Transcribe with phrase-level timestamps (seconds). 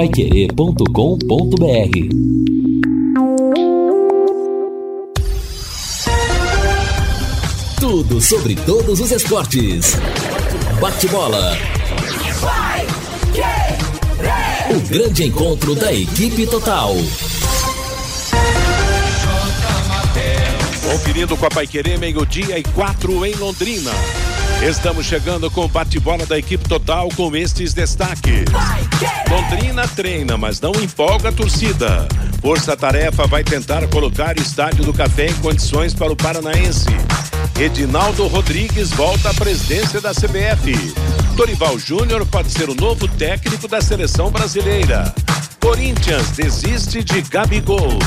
[0.00, 0.86] paiquerê.com.br
[7.78, 9.98] Tudo sobre todos os esportes.
[10.80, 11.54] Bate-bola.
[14.70, 16.94] O grande encontro da equipe total.
[20.90, 23.90] Conferindo com a Paiquerê, meio-dia e quatro em Londrina.
[24.62, 28.44] Estamos chegando com o bate-bola da equipe total com estes destaques.
[29.30, 32.06] Londrina treina, mas não empolga a torcida.
[32.42, 36.88] Força Tarefa vai tentar colocar o Estádio do Café em condições para o Paranaense.
[37.58, 40.74] Edinaldo Rodrigues volta à presidência da CBF.
[41.36, 45.14] Dorival Júnior pode ser o novo técnico da seleção brasileira.
[45.58, 47.98] Corinthians desiste de Gabigol.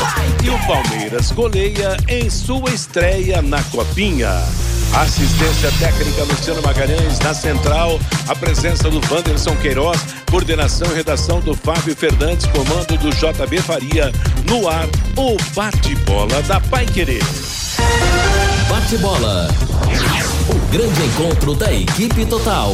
[0.44, 4.44] E o Palmeiras goleia em sua estreia na Copinha.
[4.96, 11.56] Assistência técnica Luciano Magalhães na central, a presença do Wanderson Queiroz, coordenação e redação do
[11.56, 14.12] Fábio Fernandes, comando do JB Faria,
[14.48, 17.24] no ar, o bate-bola da Pai Querer.
[18.70, 19.48] Bate-bola.
[20.50, 22.74] O grande encontro da equipe total.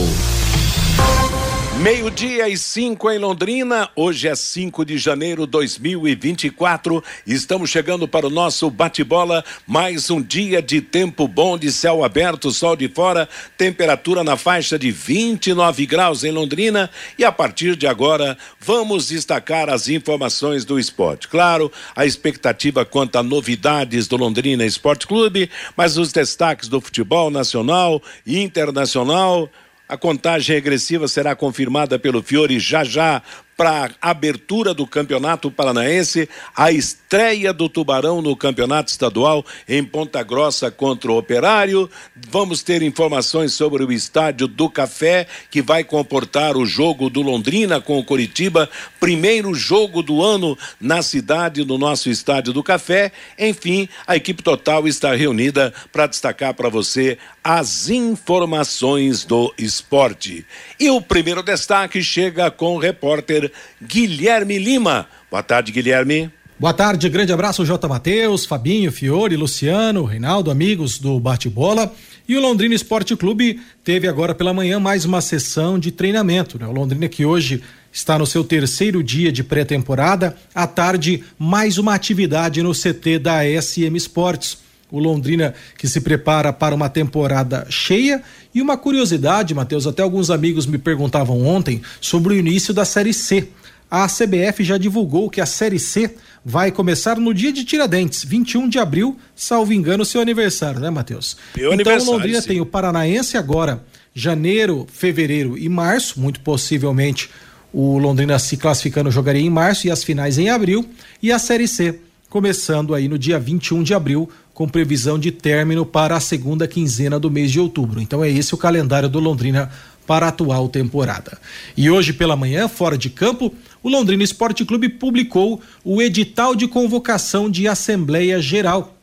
[1.79, 7.01] Meio-dia e cinco em Londrina, hoje é 5 de janeiro de 2024.
[7.25, 9.45] Estamos chegando para o nosso bate-bola.
[9.65, 14.77] Mais um dia de tempo bom, de céu aberto, sol de fora, temperatura na faixa
[14.77, 16.89] de 29 graus em Londrina.
[17.17, 21.29] E a partir de agora, vamos destacar as informações do esporte.
[21.29, 27.31] Claro, a expectativa quanto a novidades do Londrina Esporte Clube, mas os destaques do futebol
[27.31, 29.49] nacional e internacional.
[29.89, 33.23] A contagem regressiva será confirmada pelo Fiore já já
[33.59, 40.23] para a abertura do Campeonato Paranaense, a estreia do Tubarão no Campeonato Estadual em Ponta
[40.23, 41.89] Grossa contra o Operário.
[42.29, 47.81] Vamos ter informações sobre o Estádio do Café, que vai comportar o jogo do Londrina
[47.81, 53.11] com o Coritiba, primeiro jogo do ano na cidade, no nosso Estádio do Café.
[53.37, 60.45] Enfim, a equipe total está reunida para destacar para você as informações do esporte.
[60.79, 63.48] E o primeiro destaque chega com o repórter
[63.81, 65.07] Guilherme Lima.
[65.29, 66.31] Boa tarde, Guilherme.
[66.59, 67.87] Boa tarde, grande abraço, J.
[67.87, 71.93] Matheus, Fabinho, Fiore, Luciano, Reinaldo, amigos do Bate-Bola.
[72.27, 76.59] E o Londrina Esporte Clube teve agora pela manhã mais uma sessão de treinamento.
[76.59, 76.67] Né?
[76.67, 80.35] O Londrina que hoje está no seu terceiro dia de pré-temporada.
[80.53, 84.57] À tarde, mais uma atividade no CT da SM Esportes
[84.91, 88.21] o Londrina que se prepara para uma temporada cheia.
[88.53, 93.13] E uma curiosidade, Matheus, até alguns amigos me perguntavam ontem sobre o início da Série
[93.13, 93.49] C.
[93.91, 98.69] A CBF já divulgou que a Série C vai começar no dia de Tiradentes, 21
[98.69, 101.37] de abril, salvo engano, seu aniversário, né, Matheus?
[101.55, 102.47] Meu então o Londrina sim.
[102.47, 103.83] tem o Paranaense agora,
[104.13, 107.29] janeiro, fevereiro e março, muito possivelmente
[107.71, 110.87] o Londrina se classificando jogaria em março e as finais em abril,
[111.21, 111.99] e a Série C
[112.29, 117.17] começando aí no dia 21 de abril, com previsão de término para a segunda quinzena
[117.17, 118.01] do mês de outubro.
[118.01, 119.71] Então é esse o calendário do Londrina
[120.05, 121.39] para a atual temporada.
[121.77, 126.67] E hoje pela manhã, fora de campo, o Londrina Esporte Clube publicou o edital de
[126.67, 128.97] convocação de Assembleia Geral.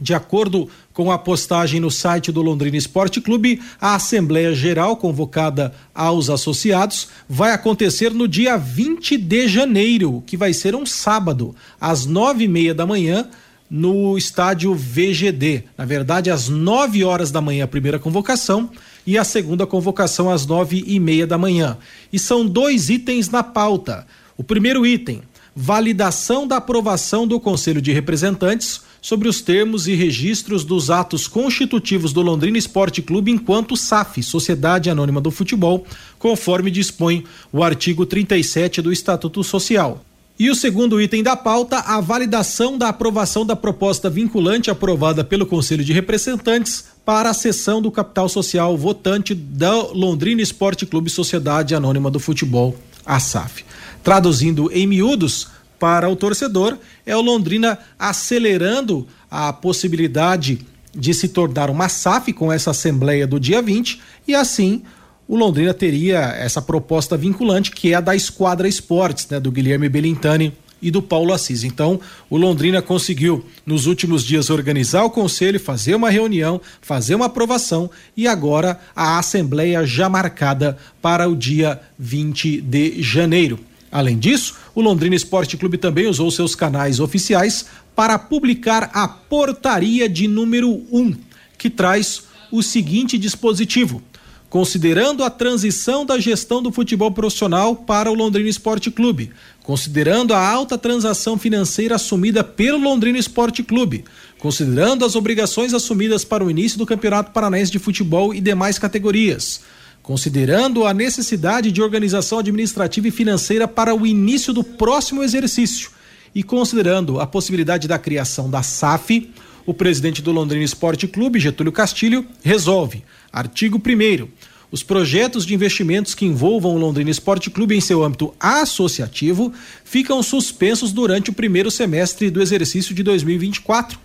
[0.00, 5.72] De acordo com a postagem no site do Londrina Esporte Clube, a Assembleia Geral convocada
[5.94, 12.06] aos associados vai acontecer no dia 20 de janeiro, que vai ser um sábado, às
[12.06, 13.28] nove e meia da manhã,
[13.70, 15.64] no estádio VGD.
[15.76, 18.70] Na verdade, às 9 horas da manhã, a primeira convocação
[19.06, 21.78] e a segunda convocação às nove e meia da manhã.
[22.12, 24.06] E são dois itens na pauta.
[24.36, 25.22] O primeiro item,
[25.54, 32.12] validação da aprovação do Conselho de Representantes sobre os termos e registros dos atos constitutivos
[32.12, 35.86] do Londrina Esporte Clube enquanto SAF, Sociedade Anônima do Futebol,
[36.18, 40.04] conforme dispõe o artigo 37 do Estatuto Social.
[40.38, 45.46] E o segundo item da pauta, a validação da aprovação da proposta vinculante aprovada pelo
[45.46, 51.74] Conselho de Representantes para a cessão do capital social votante da Londrina Esporte Clube Sociedade
[51.74, 52.76] Anônima do Futebol,
[53.06, 53.64] a SAF.
[54.04, 55.48] Traduzindo em miúdos
[55.78, 60.60] para o torcedor, é o Londrina acelerando a possibilidade
[60.94, 64.82] de se tornar uma SAF com essa assembleia do dia 20 e assim
[65.28, 69.88] o Londrina teria essa proposta vinculante que é a da Esquadra Esportes, né, do Guilherme
[69.88, 71.64] Belintani e do Paulo Assis.
[71.64, 77.26] Então, o Londrina conseguiu nos últimos dias organizar o conselho, fazer uma reunião, fazer uma
[77.26, 83.58] aprovação e agora a assembleia já marcada para o dia 20 de janeiro.
[83.90, 90.08] Além disso, o Londrina Esporte Clube também usou seus canais oficiais para publicar a portaria
[90.08, 91.14] de número 1,
[91.56, 94.02] que traz o seguinte dispositivo:
[94.48, 99.30] considerando a transição da gestão do futebol profissional para o Londrina Esporte Clube,
[99.62, 104.04] considerando a alta transação financeira assumida pelo Londrina Esporte Clube,
[104.38, 109.62] considerando as obrigações assumidas para o início do Campeonato Paranaense de Futebol e demais categorias,
[110.02, 115.90] considerando a necessidade de organização administrativa e financeira para o início do próximo exercício
[116.32, 119.28] e considerando a possibilidade da criação da SAF,
[119.66, 123.02] o presidente do Londrina Esporte Clube, Getúlio Castilho, resolve,
[123.32, 124.28] artigo 1
[124.70, 129.52] os projetos de investimentos que envolvam o Londrina Esporte Clube em seu âmbito associativo
[129.84, 133.98] ficam suspensos durante o primeiro semestre do exercício de 2024.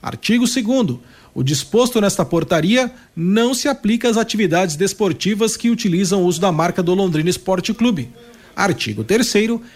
[0.00, 0.98] Artigo 2
[1.34, 6.50] o disposto nesta portaria não se aplica às atividades desportivas que utilizam o uso da
[6.50, 8.08] marca do Londrina Esporte Clube.
[8.54, 9.34] Artigo 3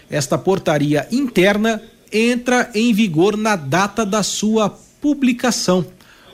[0.09, 1.79] esta portaria interna
[2.11, 5.85] entra em vigor na data da sua publicação.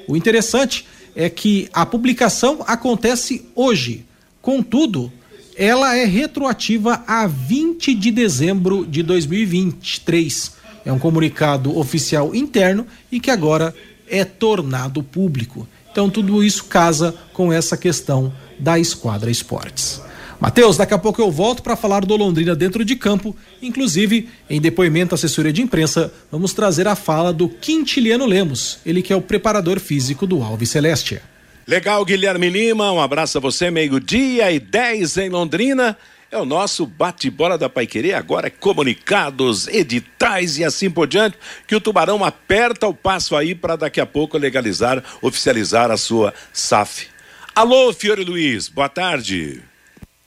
[0.08, 0.86] O interessante
[1.16, 4.06] é que a publicação acontece hoje.
[4.42, 5.12] Contudo,
[5.56, 10.52] ela é retroativa a 20 de dezembro de 2023.
[10.86, 13.74] É um comunicado oficial interno e que agora
[14.08, 15.68] é tornado público.
[15.92, 20.00] Então, tudo isso casa com essa questão da Esquadra Esportes.
[20.39, 23.36] Matheus, daqui a pouco eu volto para falar do Londrina dentro de campo.
[23.60, 29.01] Inclusive, em depoimento à assessoria de imprensa, vamos trazer a fala do Quintiliano Lemos, ele
[29.01, 31.19] que é o preparador físico do Alves Celeste.
[31.66, 35.98] Legal, Guilherme Lima, um abraço a você, meio-dia e 10 em Londrina.
[36.30, 41.75] É o nosso bate-bola da Paiquerê, agora é comunicados, editais e assim por diante, que
[41.75, 47.07] o Tubarão aperta o passo aí para daqui a pouco legalizar, oficializar a sua SAF.
[47.56, 49.63] Alô, Fiore Luiz, boa tarde.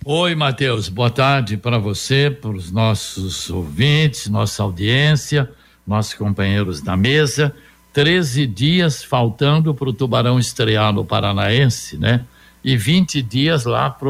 [0.03, 5.51] Oi, Matheus, boa tarde para você, para os nossos ouvintes, nossa audiência,
[5.87, 7.55] nossos companheiros da mesa.
[7.93, 12.25] 13 dias faltando para o Tubarão estrear no Paranaense, né?
[12.65, 14.09] E 20 dias lá para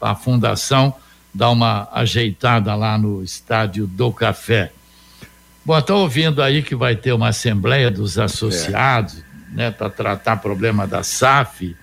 [0.00, 0.94] a fundação
[1.34, 4.70] dar uma ajeitada lá no estádio do Café.
[5.64, 9.56] Bom, estou ouvindo aí que vai ter uma assembleia dos associados, é.
[9.56, 11.76] né, para tratar problema da SAF.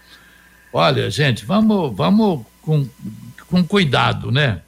[0.72, 2.88] Olha, gente, vamos, vamos com
[3.50, 4.62] com cuidado, né?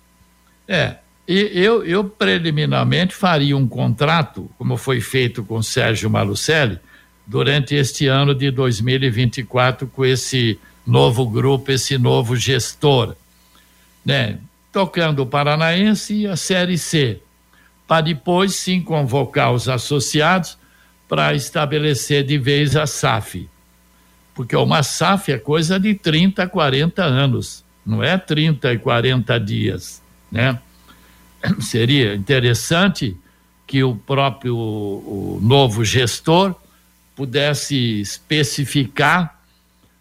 [0.68, 0.96] É,
[1.28, 6.80] e eu, eu preliminarmente faria um contrato, como foi feito com Sérgio Malucelli,
[7.26, 13.16] durante este ano de 2024 com esse novo grupo, esse novo gestor,
[14.04, 14.40] né?
[14.74, 17.20] Tocando o Paranaense e a Série C,
[17.88, 20.58] para depois sim convocar os associados
[21.08, 23.48] para estabelecer de vez a SAF.
[24.34, 30.02] Porque uma SAF é coisa de 30, 40 anos não é 30 e 40 dias,
[30.32, 30.60] né?
[31.60, 33.18] Seria interessante
[33.66, 36.56] que o próprio o novo gestor
[37.16, 39.40] pudesse especificar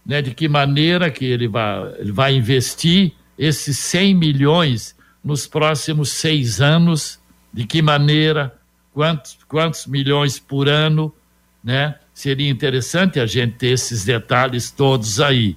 [0.05, 6.11] né, de que maneira que ele vai, ele vai investir esses 100 milhões nos próximos
[6.11, 7.19] seis anos,
[7.53, 8.55] de que maneira,
[8.93, 11.15] quantos, quantos milhões por ano,
[11.63, 11.95] né?
[12.13, 15.57] Seria interessante a gente ter esses detalhes todos aí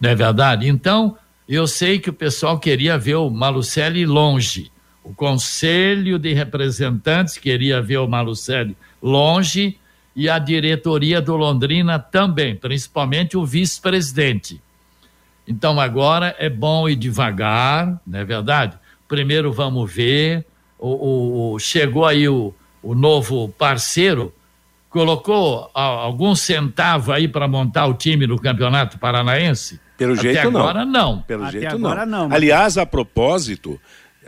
[0.00, 0.68] não é verdade?
[0.68, 1.16] Então,
[1.48, 4.70] eu sei que o pessoal queria ver o Malucelli longe.
[5.02, 9.78] O Conselho de Representantes queria ver o Malucelli longe
[10.14, 14.60] e a diretoria do Londrina também, principalmente o vice-presidente.
[15.46, 18.76] Então agora é bom ir devagar, não é verdade?
[19.08, 20.44] Primeiro vamos ver.
[20.78, 24.34] O, o chegou aí o, o novo parceiro,
[24.90, 29.80] colocou algum centavo aí para montar o time no Campeonato Paranaense?
[29.98, 31.16] Pelo Até jeito agora não.
[31.16, 31.22] não.
[31.22, 32.28] Pelo Até jeito agora não.
[32.28, 32.34] não.
[32.34, 33.78] Aliás, a propósito,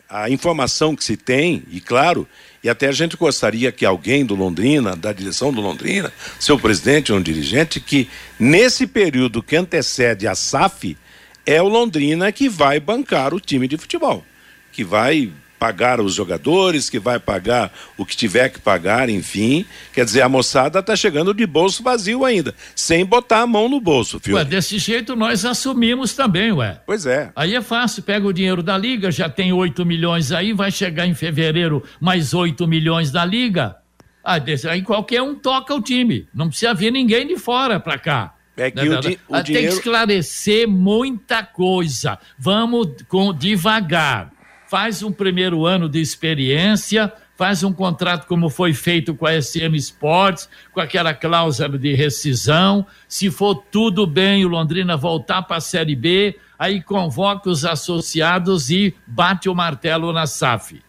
[0.09, 2.27] a informação que se tem, e claro,
[2.63, 7.13] e até a gente gostaria que alguém do Londrina, da direção do Londrina, seu presidente
[7.13, 10.99] ou um dirigente, que nesse período que antecede a SAF,
[11.47, 14.25] é o Londrina que vai bancar o time de futebol,
[14.73, 19.67] que vai pagar os jogadores, que vai pagar o que tiver que pagar, enfim.
[19.93, 23.79] Quer dizer, a moçada está chegando de bolso vazio ainda, sem botar a mão no
[23.79, 24.37] bolso, filho.
[24.37, 26.81] Ué, desse jeito nós assumimos também, ué.
[26.87, 27.31] Pois é.
[27.37, 31.07] Aí é fácil, pega o dinheiro da Liga, já tem 8 milhões aí, vai chegar
[31.07, 33.77] em fevereiro mais 8 milhões da Liga.
[34.25, 34.39] Ah,
[34.71, 36.27] aí qualquer um toca o time.
[36.35, 38.35] Não precisa vir ninguém de fora para cá.
[38.57, 39.45] É que o, di o ah, dinheiro...
[39.45, 42.19] Tem que esclarecer muita coisa.
[42.39, 44.40] Vamos com devagar
[44.71, 49.75] faz um primeiro ano de experiência, faz um contrato como foi feito com a SM
[49.75, 52.87] Sports, com aquela cláusula de rescisão.
[53.09, 58.71] Se for tudo bem, o Londrina voltar para a Série B, aí convoca os associados
[58.71, 60.81] e bate o martelo na SAF.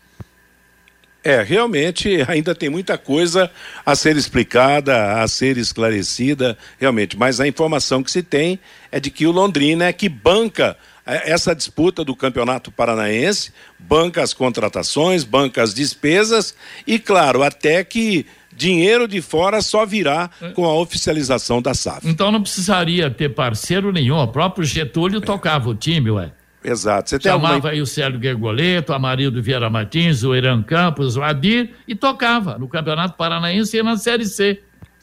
[1.24, 3.50] É, realmente ainda tem muita coisa
[3.84, 7.18] a ser explicada, a ser esclarecida, realmente.
[7.18, 8.60] Mas a informação que se tem
[8.92, 14.34] é de que o Londrina é que banca essa disputa do Campeonato Paranaense, banca as
[14.34, 16.56] contratações, banca as despesas
[16.86, 20.50] e, claro, até que dinheiro de fora só virá é.
[20.50, 22.08] com a oficialização da SAF.
[22.08, 25.22] Então não precisaria ter parceiro nenhum, o próprio Getúlio é.
[25.22, 26.32] tocava o time, ué.
[26.64, 27.10] Exato.
[27.10, 27.72] Você Chamava alguma...
[27.72, 32.58] aí o Célio Gergoleto, a Amarildo Vieira Martins, o Irã Campos, o Adir e tocava
[32.58, 34.62] no Campeonato Paranaense e na Série C.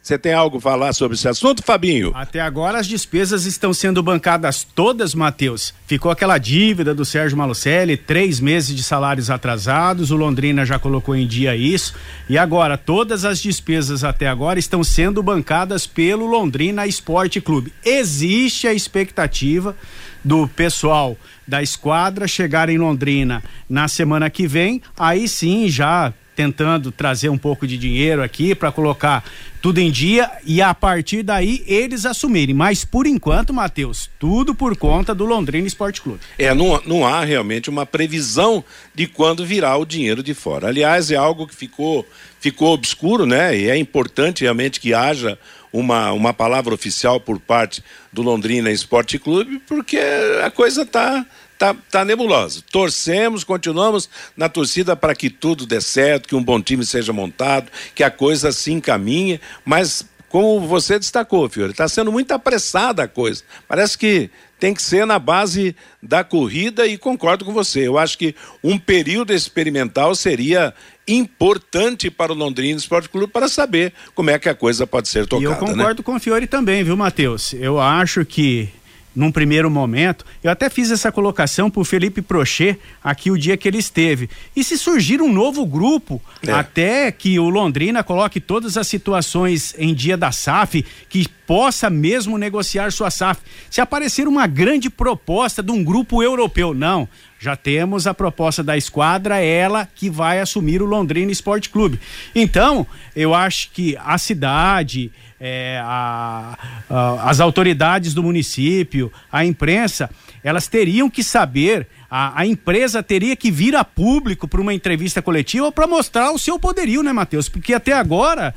[0.09, 2.13] Você tem algo a falar sobre esse assunto, Fabinho?
[2.15, 5.75] Até agora as despesas estão sendo bancadas todas, Matheus.
[5.87, 11.15] Ficou aquela dívida do Sérgio Malucelli, três meses de salários atrasados, o Londrina já colocou
[11.15, 11.93] em dia isso.
[12.27, 17.71] E agora, todas as despesas até agora estão sendo bancadas pelo Londrina Esporte Clube.
[17.85, 19.77] Existe a expectativa
[20.25, 26.93] do pessoal da esquadra chegar em Londrina na semana que vem, aí sim já tentando
[26.93, 29.25] trazer um pouco de dinheiro aqui para colocar
[29.61, 32.55] tudo em dia e a partir daí eles assumirem.
[32.55, 36.21] Mas por enquanto, Matheus, tudo por conta do Londrina Esporte Clube.
[36.39, 38.63] É, não, não há realmente uma previsão
[38.95, 40.69] de quando virá o dinheiro de fora.
[40.69, 42.07] Aliás, é algo que ficou,
[42.39, 43.59] ficou obscuro, né?
[43.59, 45.37] E é importante realmente que haja
[45.73, 49.99] uma, uma palavra oficial por parte do Londrina Esporte Clube, porque
[50.45, 51.27] a coisa está
[51.59, 52.63] tá, tá nebulosa.
[52.71, 57.71] Torcemos, continuamos na torcida para que tudo dê certo, que um bom time seja montado,
[57.95, 63.09] que a coisa se encaminhe, mas como você destacou, Fiore, está sendo muito apressada a
[63.09, 63.43] coisa.
[63.67, 67.87] Parece que tem que ser na base da corrida e concordo com você.
[67.87, 70.75] Eu acho que um período experimental seria
[71.07, 75.27] importante para o Londrina Esporte Clube para saber como é que a coisa pode ser
[75.27, 75.43] tocada.
[75.43, 75.59] E eu né?
[75.59, 76.05] concordo né?
[76.05, 77.55] com o Fiore também, viu, Matheus?
[77.55, 78.69] Eu acho que
[79.15, 80.25] num primeiro momento.
[80.43, 84.31] Eu até fiz essa colocação para o Felipe Prochet aqui o dia que ele esteve.
[84.55, 86.53] E se surgir um novo grupo, é.
[86.53, 92.37] até que o Londrina coloque todas as situações em dia da SAF, que possa mesmo
[92.37, 93.41] negociar sua SAF.
[93.71, 97.09] Se aparecer uma grande proposta de um grupo europeu, não.
[97.41, 102.01] Já temos a proposta da esquadra, ela que vai assumir o Londrina Esporte Clube.
[102.35, 110.11] Então, eu acho que a cidade, é, a, a, as autoridades do município, a imprensa,
[110.43, 115.23] elas teriam que saber, a, a empresa teria que vir a público para uma entrevista
[115.23, 117.49] coletiva para mostrar o seu poderio, né, Matheus?
[117.49, 118.55] Porque até agora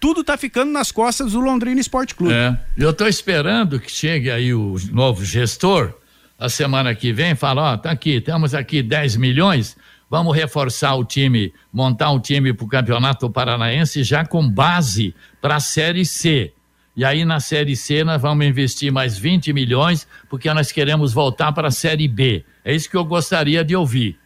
[0.00, 2.32] tudo está ficando nas costas do Londrina Esporte Clube.
[2.32, 5.94] É, eu estou esperando que chegue aí o novo gestor
[6.38, 9.76] a semana que vem, fala, ó, tá aqui, temos aqui 10 milhões,
[10.10, 15.56] vamos reforçar o time, montar um time para o Campeonato Paranaense já com base para
[15.56, 16.52] a Série C.
[16.96, 21.52] E aí na Série C nós vamos investir mais 20 milhões, porque nós queremos voltar
[21.52, 22.44] para a Série B.
[22.64, 24.18] É isso que eu gostaria de ouvir.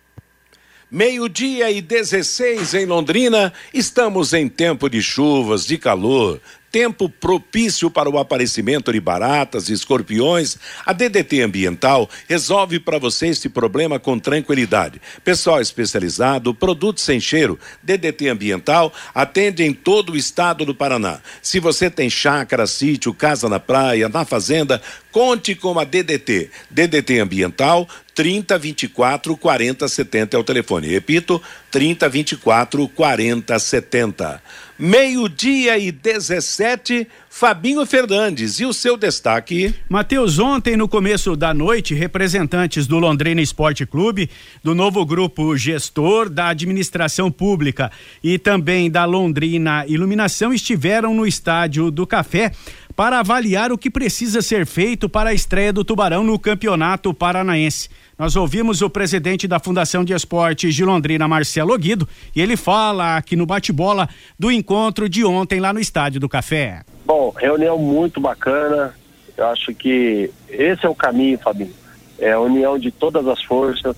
[0.91, 6.39] Meio-dia e 16 em Londrina, estamos em tempo de chuvas, de calor,
[6.73, 13.27] tempo propício para o aparecimento de baratas e escorpiões, a DDT Ambiental resolve para você
[13.27, 15.01] este problema com tranquilidade.
[15.23, 21.21] Pessoal especializado, produtos sem cheiro, DDT Ambiental atende em todo o estado do Paraná.
[21.43, 26.51] Se você tem chácara, sítio, casa na praia, na fazenda, conte com a DDT.
[26.71, 30.89] DDT Ambiental 30 24 40 70 é o telefone.
[30.89, 31.41] Repito,
[31.73, 34.43] 30 24 40 70.
[34.79, 38.61] Meio-dia e 17, Fabinho Fernandes.
[38.61, 39.75] E o seu destaque?
[39.89, 44.29] Matheus, ontem no começo da noite, representantes do Londrina Esporte Clube,
[44.63, 47.91] do novo grupo gestor, da administração pública
[48.23, 52.53] e também da Londrina Iluminação estiveram no estádio do Café
[52.95, 57.89] para avaliar o que precisa ser feito para a estreia do Tubarão no Campeonato Paranaense.
[58.19, 63.17] Nós ouvimos o presidente da Fundação de Esportes de Londrina, Marcelo Guido, e ele fala
[63.17, 66.83] aqui no bate-bola do encontro de ontem lá no Estádio do Café.
[67.07, 68.95] Bom, reunião muito bacana.
[69.37, 71.73] Eu acho que esse é o caminho, Fabinho.
[72.19, 73.97] É a união de todas as forças,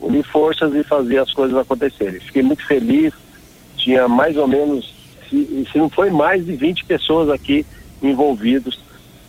[0.00, 2.20] unir forças e fazer as coisas acontecerem.
[2.20, 3.12] Fiquei muito feliz.
[3.76, 4.94] Tinha mais ou menos,
[5.28, 7.66] se, se não foi mais de 20 pessoas aqui
[8.00, 8.80] envolvidos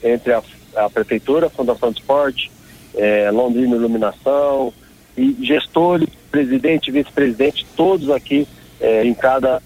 [0.04, 0.44] entre a,
[0.76, 2.52] a Prefeitura, a Fundação de Esporte,
[2.96, 4.74] é, Londrina Iluminação,
[5.18, 8.48] e gestores, presidente, vice-presidente, todos aqui
[8.80, 9.62] é, em cada,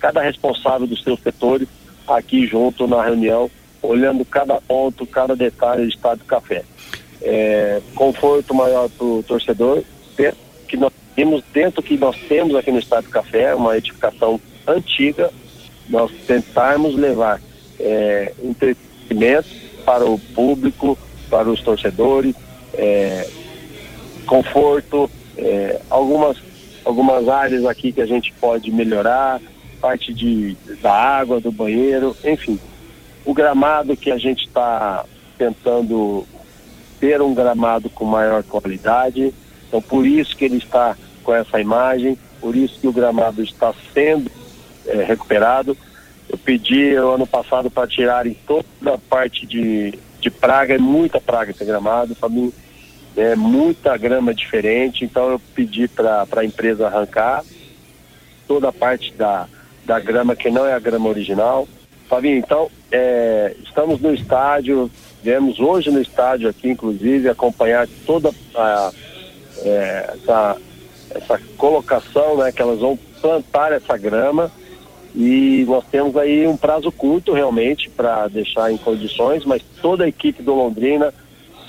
[0.00, 1.68] cada responsável dos seus setores,
[2.06, 3.50] aqui junto na reunião,
[3.82, 6.64] olhando cada ponto, cada detalhe do estado do café.
[7.22, 9.82] É, conforto maior para o torcedor,
[10.66, 15.30] que nós temos dentro que nós temos aqui no estado do café, uma edificação antiga,
[15.88, 17.40] nós tentarmos levar
[17.78, 19.48] é, entretenimento
[19.84, 20.98] para o público,
[21.30, 22.34] para os torcedores,
[22.76, 23.28] é,
[24.26, 26.36] conforto, é, algumas,
[26.84, 29.40] algumas áreas aqui que a gente pode melhorar,
[29.80, 32.58] parte de, da água, do banheiro, enfim.
[33.24, 35.04] O gramado que a gente está
[35.36, 36.26] tentando
[36.98, 39.32] ter um gramado com maior qualidade,
[39.68, 43.74] então por isso que ele está com essa imagem, por isso que o gramado está
[43.92, 44.30] sendo
[44.86, 45.76] é, recuperado.
[46.28, 48.64] Eu pedi ano passado para tirarem toda
[48.94, 52.52] a parte de, de praga, é muita praga esse gramado, para mim
[53.16, 57.42] é muita grama diferente, então eu pedi para a empresa arrancar
[58.46, 59.48] toda a parte da,
[59.84, 61.66] da grama que não é a grama original.
[62.08, 64.90] Fabinho, então é, estamos no estádio,
[65.22, 68.92] viemos hoje no estádio aqui, inclusive, acompanhar toda a,
[69.62, 70.56] é, essa,
[71.10, 74.52] essa colocação, né, que elas vão plantar essa grama
[75.14, 80.08] e nós temos aí um prazo curto realmente para deixar em condições, mas toda a
[80.08, 81.12] equipe do Londrina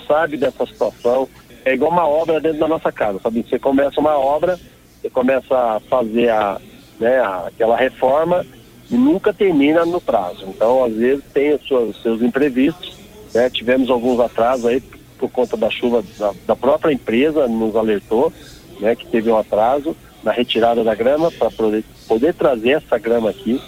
[0.07, 1.27] sabe dessa situação.
[1.65, 3.45] É igual uma obra dentro da nossa casa, sabe?
[3.47, 4.57] Você começa uma obra,
[5.01, 6.59] você começa a fazer a,
[6.99, 8.45] né, aquela reforma
[8.89, 10.45] e nunca termina no prazo.
[10.47, 12.95] Então, às vezes, tem os seus, seus imprevistos.
[13.33, 13.49] Né?
[13.49, 14.81] Tivemos alguns atrasos aí
[15.19, 18.31] por conta da chuva da, da própria empresa, nos alertou
[18.79, 23.29] né, que teve um atraso na retirada da grama para poder, poder trazer essa grama
[23.29, 23.61] aqui.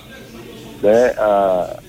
[0.81, 1.13] Né?
[1.17, 1.79] A,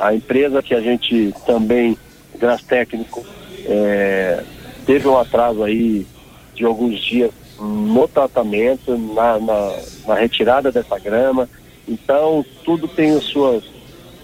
[0.00, 1.96] a empresa que a gente também,
[2.38, 3.24] Gras Técnico,
[3.66, 4.42] é,
[4.86, 6.06] teve um atraso aí
[6.54, 11.48] de alguns dias no tratamento, na, na, na retirada dessa grama.
[11.86, 13.64] Então, tudo tem os suas,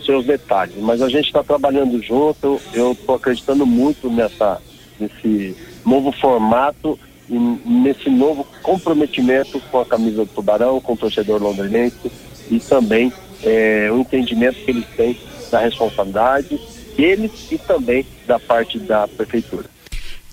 [0.05, 0.77] seus detalhes.
[0.79, 4.61] Mas a gente está trabalhando junto, eu estou acreditando muito nessa,
[4.99, 11.43] nesse novo formato e nesse novo comprometimento com a camisa do Tubarão, com o torcedor
[11.43, 12.11] londrinense
[12.51, 13.13] e também
[13.43, 15.19] é, o entendimento que eles têm
[15.51, 16.59] da responsabilidade
[16.97, 19.77] deles e também da parte da prefeitura.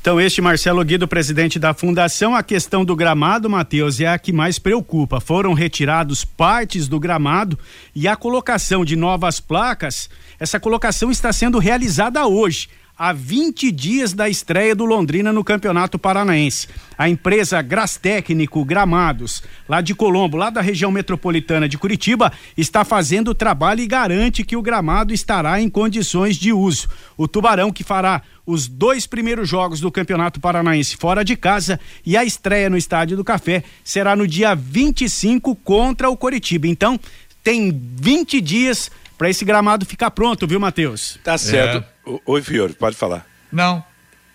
[0.04, 4.34] Então, este Marcelo Guido, presidente da fundação, a questão do gramado, Matheus, é a que
[4.34, 5.22] mais preocupa.
[5.22, 7.58] Foram retirados partes do gramado
[7.96, 14.14] e a colocação de novas placas, essa colocação está sendo realizada hoje a 20 dias
[14.14, 16.68] da estreia do Londrina no Campeonato Paranaense.
[16.98, 22.86] A empresa Gras Técnico Gramados, lá de Colombo, lá da região metropolitana de Curitiba, está
[22.86, 26.88] fazendo o trabalho e garante que o gramado estará em condições de uso.
[27.18, 32.16] O Tubarão que fará os dois primeiros jogos do Campeonato Paranaense fora de casa e
[32.16, 36.68] a estreia no Estádio do Café será no dia 25 contra o Coritiba.
[36.68, 37.00] Então,
[37.44, 41.20] tem 20 dias para esse gramado ficar pronto, viu, Matheus?
[41.24, 41.78] Tá certo.
[41.90, 41.93] É.
[42.26, 43.26] Oi, Fiore, pode falar.
[43.52, 43.84] Não,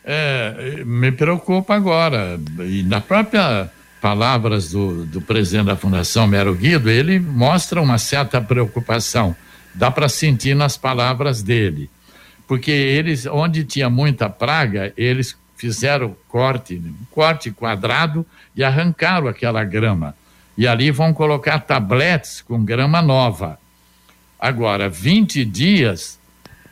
[0.04, 2.40] é, me preocupa agora.
[2.60, 8.40] E na própria palavras do, do presidente da Fundação, Mero Guido, ele mostra uma certa
[8.40, 9.34] preocupação.
[9.74, 11.90] Dá para sentir nas palavras dele.
[12.46, 18.24] Porque eles, onde tinha muita praga, eles fizeram corte, corte quadrado
[18.56, 20.14] e arrancaram aquela grama.
[20.56, 23.58] E ali vão colocar tabletes com grama nova.
[24.40, 26.18] Agora, 20 dias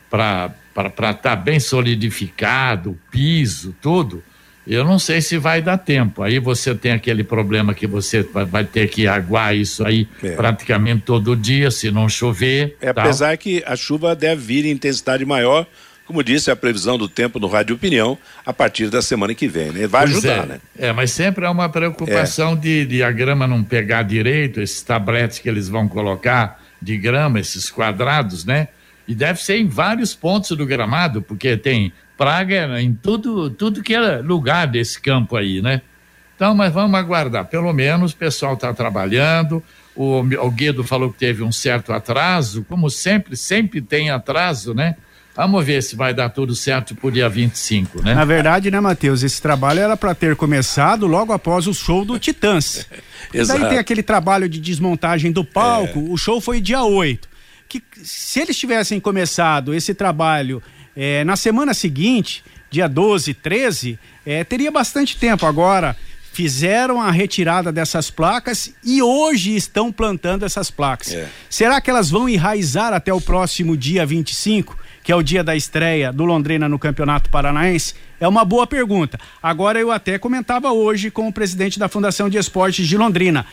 [0.09, 0.51] para
[0.85, 4.23] estar tá bem solidificado, o piso, tudo,
[4.67, 6.21] eu não sei se vai dar tempo.
[6.21, 10.31] Aí você tem aquele problema que você vai, vai ter que aguar isso aí é.
[10.31, 12.75] praticamente todo dia, se não chover.
[12.81, 15.65] É, apesar que a chuva deve vir em intensidade maior,
[16.05, 19.71] como disse a previsão do tempo no Rádio Opinião, a partir da semana que vem,
[19.71, 19.87] né?
[19.87, 20.45] Vai pois ajudar, é.
[20.45, 20.59] né?
[20.77, 22.55] É, mas sempre é uma preocupação é.
[22.55, 27.39] De, de a grama não pegar direito, esses tabletes que eles vão colocar de grama,
[27.39, 28.67] esses quadrados, né?
[29.07, 33.93] E deve ser em vários pontos do gramado, porque tem praga em tudo, tudo que
[33.93, 35.81] é lugar desse campo aí, né?
[36.35, 37.45] Então, mas vamos aguardar.
[37.45, 39.63] Pelo menos o pessoal está trabalhando.
[39.95, 44.95] O, o Guedo falou que teve um certo atraso, como sempre, sempre tem atraso, né?
[45.35, 48.15] Vamos ver se vai dar tudo certo pro dia 25, né?
[48.15, 52.17] Na verdade, né, Matheus, esse trabalho era para ter começado logo após o show do
[52.17, 52.87] Titãs.
[53.31, 53.59] Exato.
[53.59, 56.11] Daí tem aquele trabalho de desmontagem do palco, é.
[56.11, 57.29] o show foi dia 8.
[57.67, 60.61] Que se eles tivessem começado esse trabalho
[60.95, 65.45] é, na semana seguinte, dia 12, 13, é, teria bastante tempo.
[65.45, 65.95] Agora,
[66.31, 71.11] fizeram a retirada dessas placas e hoje estão plantando essas placas.
[71.13, 71.27] É.
[71.49, 74.87] Será que elas vão enraizar até o próximo dia 25?
[75.07, 77.93] que é o dia da estreia do Londrina no Campeonato Paranaense?
[78.19, 79.17] É uma boa pergunta.
[79.41, 83.45] Agora eu até comentava hoje com o presidente da Fundação de Esportes de Londrina.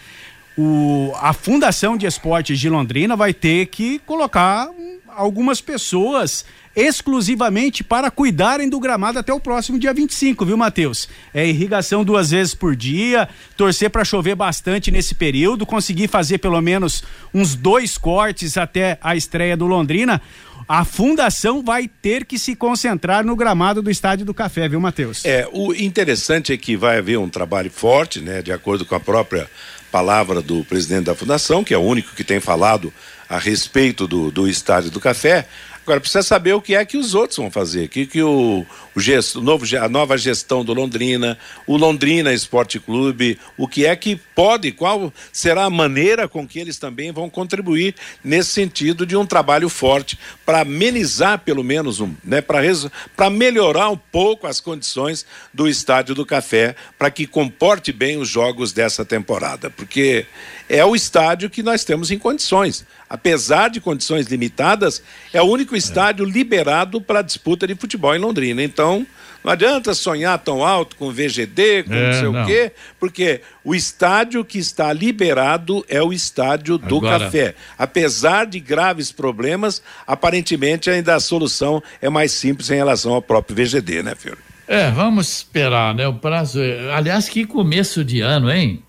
[0.56, 4.68] O, a Fundação de Esportes de Londrina vai ter que colocar
[5.08, 6.44] algumas pessoas
[6.76, 11.08] exclusivamente para cuidarem do gramado até o próximo dia 25, viu, Matheus?
[11.32, 16.60] É irrigação duas vezes por dia, torcer para chover bastante nesse período, conseguir fazer pelo
[16.60, 20.20] menos uns dois cortes até a estreia do Londrina.
[20.66, 25.22] a fundação vai ter que se concentrar no gramado do Estádio do Café, viu, Matheus?
[25.24, 29.00] É, o interessante é que vai haver um trabalho forte, né, de acordo com a
[29.00, 29.48] própria
[29.94, 32.92] palavra do presidente da fundação, que é o único que tem falado
[33.28, 35.46] a respeito do, do Estádio do Café.
[35.84, 39.00] Agora precisa saber o que é que os outros vão fazer, que que o, o,
[39.00, 43.94] gesto, o novo, a nova gestão do Londrina, o Londrina Esporte Clube, o que é
[43.96, 49.16] que pode, qual será a maneira com que eles também vão contribuir nesse sentido de
[49.16, 55.26] um trabalho forte para amenizar pelo menos um, né, para melhorar um pouco as condições
[55.52, 60.26] do Estádio do Café, para que comporte bem os jogos dessa temporada, porque
[60.68, 65.00] é o estádio que nós temos em condições apesar de condições limitadas,
[65.32, 68.60] é o único estádio liberado para disputa de futebol em Londrina.
[68.60, 68.83] Então,
[69.44, 72.42] não adianta sonhar tão alto com VGD, com é, não sei não.
[72.42, 77.26] o quê, porque o estádio que está liberado é o estádio do Agora...
[77.26, 77.54] Café.
[77.76, 83.54] Apesar de graves problemas, aparentemente ainda a solução é mais simples em relação ao próprio
[83.54, 84.38] VGD, né, Fiore?
[84.66, 86.08] É, vamos esperar, né?
[86.08, 86.62] O prazo.
[86.62, 88.82] É, aliás, que começo de ano, hein?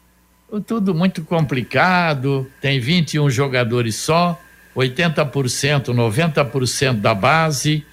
[0.66, 4.40] tudo muito complicado, tem 21 jogadores só,
[4.76, 7.86] 80%, 90% da base.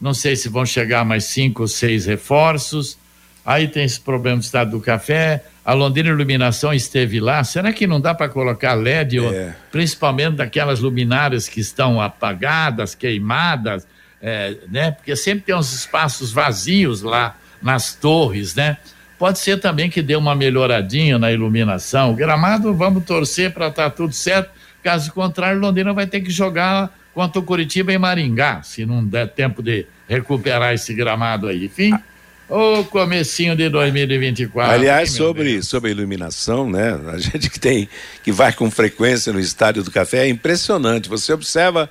[0.00, 2.98] Não sei se vão chegar mais cinco ou seis reforços.
[3.44, 5.44] Aí tem esse problema do estado do café.
[5.64, 7.42] A Londrina Iluminação esteve lá.
[7.44, 9.54] Será que não dá para colocar LED, é.
[9.70, 13.86] principalmente daquelas luminárias que estão apagadas, queimadas,
[14.20, 14.90] é, né?
[14.90, 18.78] Porque sempre tem uns espaços vazios lá nas torres, né?
[19.18, 22.12] Pode ser também que dê uma melhoradinha na iluminação.
[22.12, 24.50] O gramado, vamos torcer para estar tá tudo certo.
[24.82, 29.28] Caso contrário, Londrina vai ter que jogar contra o Curitiba em Maringá, se não der
[29.28, 31.66] tempo de recuperar esse gramado aí.
[31.66, 31.94] Enfim,
[32.48, 34.72] o comecinho de 2024.
[34.72, 37.00] Aliás, sobre, sobre a iluminação, né?
[37.12, 37.88] A gente que tem,
[38.22, 41.08] que vai com frequência no Estádio do Café, é impressionante.
[41.08, 41.88] Você observa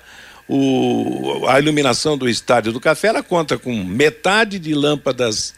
[0.48, 5.56] o, a iluminação do Estádio do Café, ela conta com metade de lâmpadas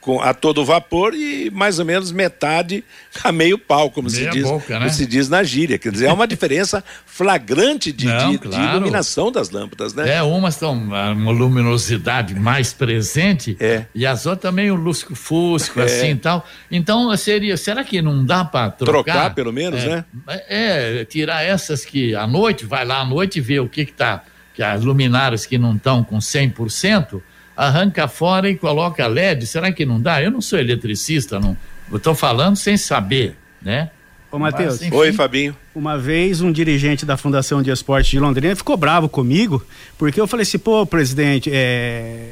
[0.00, 2.82] com, a todo vapor e mais ou menos metade
[3.22, 4.88] a meio pau, como se diz, boca, né?
[4.88, 5.78] se diz na gíria.
[5.78, 8.56] Quer dizer, é uma diferença flagrante de, Não, de, claro.
[8.56, 10.16] de, iluminação das lâmpadas, né?
[10.16, 13.84] É, umas estão uma luminosidade mais presente é.
[13.94, 15.84] e as outras também o lusco-fusco, é.
[15.84, 16.46] assim e tal.
[16.70, 18.92] Então, seria, será que não dá para trocar?
[18.92, 20.04] Trocar, pelo menos, é, né?
[20.48, 23.92] É, tirar essas que à noite, vai lá à noite e vê o que que
[23.92, 24.22] tá,
[24.54, 27.20] que as luminárias que não estão com 100%,
[27.60, 29.46] arranca fora e coloca LED.
[29.46, 30.22] Será que não dá?
[30.22, 31.54] Eu não sou eletricista, não.
[31.90, 33.90] Eu estou falando sem saber, né?
[34.32, 34.80] Ô, Matheus.
[34.90, 35.54] Oi, Fabinho.
[35.74, 39.62] Uma vez um dirigente da Fundação de Esporte de Londrina ficou bravo comigo,
[39.98, 42.30] porque eu falei assim, pô, presidente, é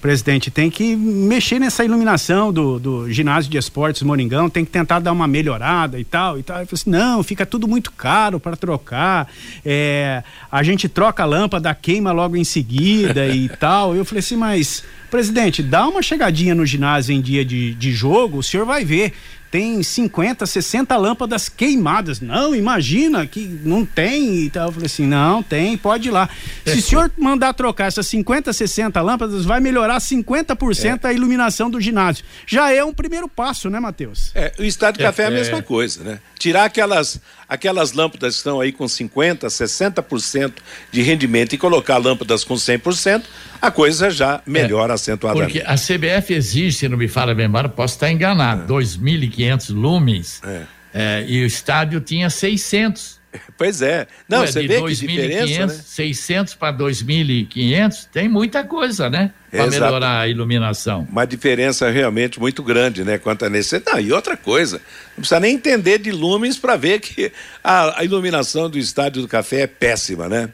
[0.00, 4.98] presidente, tem que mexer nessa iluminação do, do ginásio de esportes Moringão, tem que tentar
[4.98, 6.60] dar uma melhorada e tal e tal.
[6.60, 9.28] Eu falei assim, não, fica tudo muito caro para trocar.
[9.64, 13.94] É, a gente troca a lâmpada, queima logo em seguida e tal.
[13.94, 14.82] Eu falei assim, mas
[15.16, 19.14] presidente, dá uma chegadinha no ginásio em dia de, de jogo, o senhor vai ver
[19.50, 22.20] tem 50, 60 lâmpadas queimadas.
[22.20, 24.42] Não, imagina que não tem.
[24.44, 26.28] Então eu falei assim: não, tem, pode ir lá.
[26.66, 31.08] Se o senhor mandar trocar essas 50, 60 lâmpadas, vai melhorar 50% é.
[31.08, 32.24] a iluminação do ginásio.
[32.46, 34.30] Já é um primeiro passo, né, Matheus?
[34.34, 35.62] É, o Estado de Café é a mesma é.
[35.62, 36.18] coisa, né?
[36.38, 40.52] Tirar aquelas, aquelas lâmpadas que estão aí com 50%, 60%
[40.90, 43.24] de rendimento e colocar lâmpadas com 100%,
[43.60, 45.60] a coisa já melhora é, acentuadamente.
[45.60, 48.66] Porque a CBF exige, se não me fala bem memória, posso estar enganado, é.
[48.82, 50.62] 2.500 lumens é.
[50.92, 53.15] É, e o estádio tinha 600.
[53.56, 54.06] Pois é.
[54.28, 55.72] Não, Ué, você vê que diferença, né?
[55.72, 59.32] 600 para 2.500, tem muita coisa, né?
[59.50, 61.06] Para melhorar a iluminação.
[61.10, 63.16] Uma diferença realmente muito grande, né?
[63.18, 64.06] Quanto a necessidade.
[64.06, 64.76] e outra coisa,
[65.16, 69.28] não precisa nem entender de lumens para ver que a, a, iluminação do Estádio do
[69.28, 70.50] Café é péssima, né?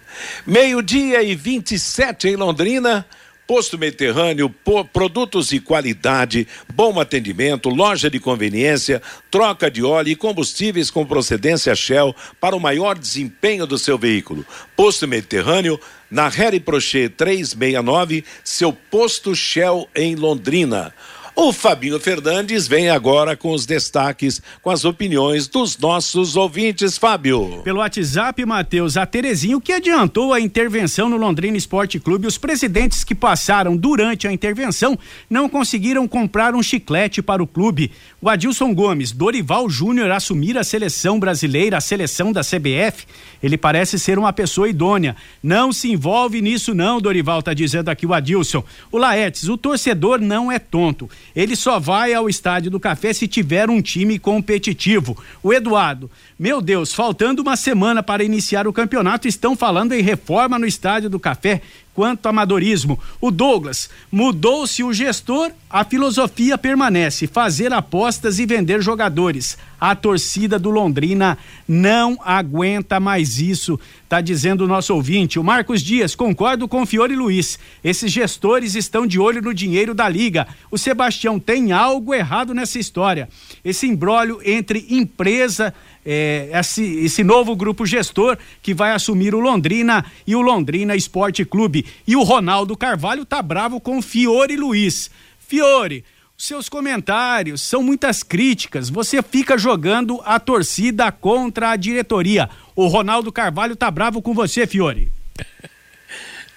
[0.47, 3.05] Meio-dia e 27 em Londrina.
[3.47, 4.49] Posto Mediterrâneo,
[4.93, 11.75] produtos de qualidade, bom atendimento, loja de conveniência, troca de óleo e combustíveis com procedência
[11.75, 14.47] Shell para o maior desempenho do seu veículo.
[14.77, 15.79] Posto Mediterrâneo,
[16.11, 20.95] na Harry Prochet 369, seu posto Shell em Londrina.
[21.35, 27.63] O Fabinho Fernandes vem agora com os destaques, com as opiniões dos nossos ouvintes, Fábio.
[27.65, 33.03] Pelo WhatsApp, Matheus, a Terezinho que adiantou a intervenção no Londrina Esporte Clube, os presidentes
[33.03, 37.91] que passaram durante a intervenção não conseguiram comprar um chiclete para o clube.
[38.21, 43.07] O Adilson Gomes, Dorival Júnior assumir a seleção brasileira, a seleção da CBF,
[43.43, 45.17] ele parece ser uma pessoa idônea.
[45.43, 48.63] Não se envolve nisso não, Dorival, tá dizendo aqui o Adilson.
[48.93, 53.27] O Laetes, o torcedor não é tonto Ele só vai ao Estádio do Café se
[53.27, 55.17] tiver um time competitivo.
[55.43, 60.59] O Eduardo, meu Deus, faltando uma semana para iniciar o campeonato, estão falando em reforma
[60.59, 61.63] no Estádio do Café
[61.95, 62.99] quanto amadorismo.
[63.21, 69.57] O Douglas, mudou-se o gestor, a filosofia permanece: fazer apostas e vender jogadores.
[69.81, 75.41] A torcida do Londrina não aguenta mais isso, tá dizendo o nosso ouvinte.
[75.41, 77.59] O Marcos Dias, concordo com o Fiore Luiz.
[77.83, 80.47] Esses gestores estão de olho no dinheiro da liga.
[80.71, 83.29] O Sebastião tem algo errado nessa história.
[83.65, 85.75] Esse embrólio entre empresa
[86.05, 91.45] é, esse, esse novo grupo gestor que vai assumir o Londrina e o Londrina Esporte
[91.45, 91.87] Clube.
[92.07, 95.11] E o Ronaldo Carvalho tá bravo com Fiore Luiz.
[95.39, 96.05] Fiore,
[96.37, 98.89] seus comentários são muitas críticas.
[98.91, 102.51] Você fica jogando a torcida contra a diretoria.
[102.75, 105.11] O Ronaldo Carvalho tá bravo com você, Fiore.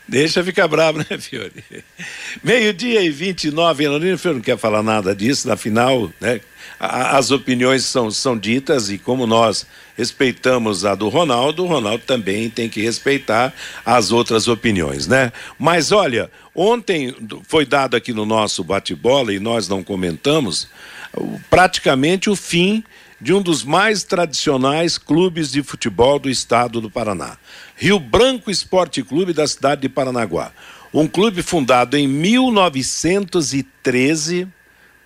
[0.08, 1.64] Deixa ficar bravo, né, Fiore?
[2.44, 6.42] Meio-dia e 29, Londrina, o Fiore não quer falar nada disso, na final, né?
[6.80, 9.66] As opiniões são, são ditas e como nós
[9.98, 13.54] respeitamos a do Ronaldo, o Ronaldo também tem que respeitar
[13.86, 15.32] as outras opiniões, né?
[15.58, 17.16] Mas olha, ontem
[17.48, 20.68] foi dado aqui no nosso bate-bola e nós não comentamos
[21.50, 22.84] praticamente o fim
[23.20, 27.38] de um dos mais tradicionais clubes de futebol do estado do Paraná.
[27.76, 30.52] Rio Branco Esporte Clube da cidade de Paranaguá.
[30.94, 34.48] Um clube fundado em 1913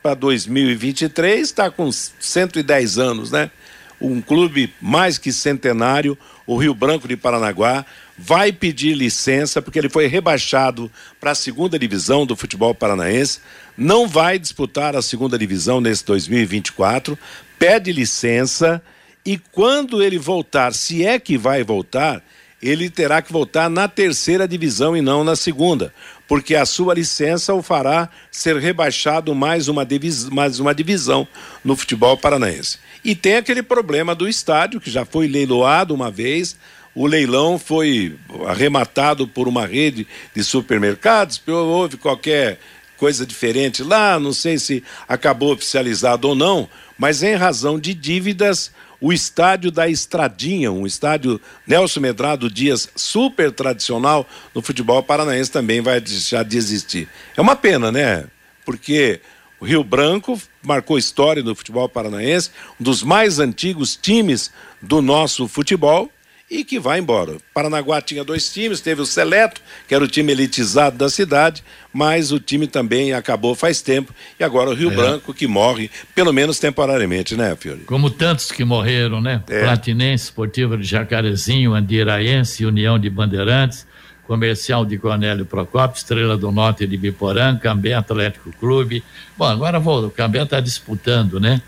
[0.01, 3.51] para 2023, está com 110 anos, né?
[3.99, 7.85] Um clube mais que centenário, o Rio Branco de Paranaguá,
[8.17, 13.39] vai pedir licença porque ele foi rebaixado para a segunda divisão do futebol paranaense,
[13.77, 17.17] não vai disputar a segunda divisão nesse 2024,
[17.57, 18.81] pede licença
[19.25, 22.23] e quando ele voltar, se é que vai voltar,
[22.62, 25.93] ele terá que voltar na terceira divisão e não na segunda,
[26.29, 31.27] porque a sua licença o fará ser rebaixado mais uma, divis, mais uma divisão
[31.65, 32.77] no futebol paranaense.
[33.03, 36.55] E tem aquele problema do estádio, que já foi leiloado uma vez,
[36.93, 38.15] o leilão foi
[38.45, 42.59] arrematado por uma rede de supermercados, houve qualquer
[42.95, 48.71] coisa diferente lá, não sei se acabou oficializado ou não, mas em razão de dívidas,
[49.01, 55.81] o estádio da Estradinha, um estádio Nelson Medrado Dias super tradicional no futebol paranaense também
[55.81, 57.07] vai deixar de existir.
[57.35, 58.25] É uma pena, né?
[58.65, 59.21] Porque
[59.59, 65.47] o Rio Branco marcou história no futebol paranaense, um dos mais antigos times do nosso
[65.47, 66.09] futebol
[66.49, 67.38] e que vai embora.
[67.53, 72.31] Paranaguá tinha dois times, teve o Seleto, que era o time elitizado da cidade, mas
[72.31, 74.13] o time também acabou faz tempo.
[74.39, 74.95] E agora o Rio é.
[74.95, 77.81] Branco que morre, pelo menos temporariamente, né, Fiore?
[77.81, 79.43] Como tantos que morreram, né?
[79.47, 79.63] É.
[79.63, 83.85] Platinense, Esportiva de Jacarezinho, Andiraense, União de Bandeirantes,
[84.25, 89.03] Comercial de Cornélio Procópio, Estrela do Norte de Biporã, Cambé Atlético Clube.
[89.35, 91.62] Bom, agora vou, o Cambé está disputando, né?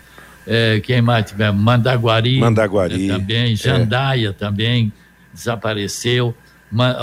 [0.46, 1.52] É, quem mais tiver?
[1.52, 2.38] Mandaguari.
[2.38, 3.06] Mandaguari.
[3.06, 3.52] Né, também.
[3.52, 3.56] É.
[3.56, 4.32] Jandaia é.
[4.32, 4.92] também
[5.32, 6.34] desapareceu.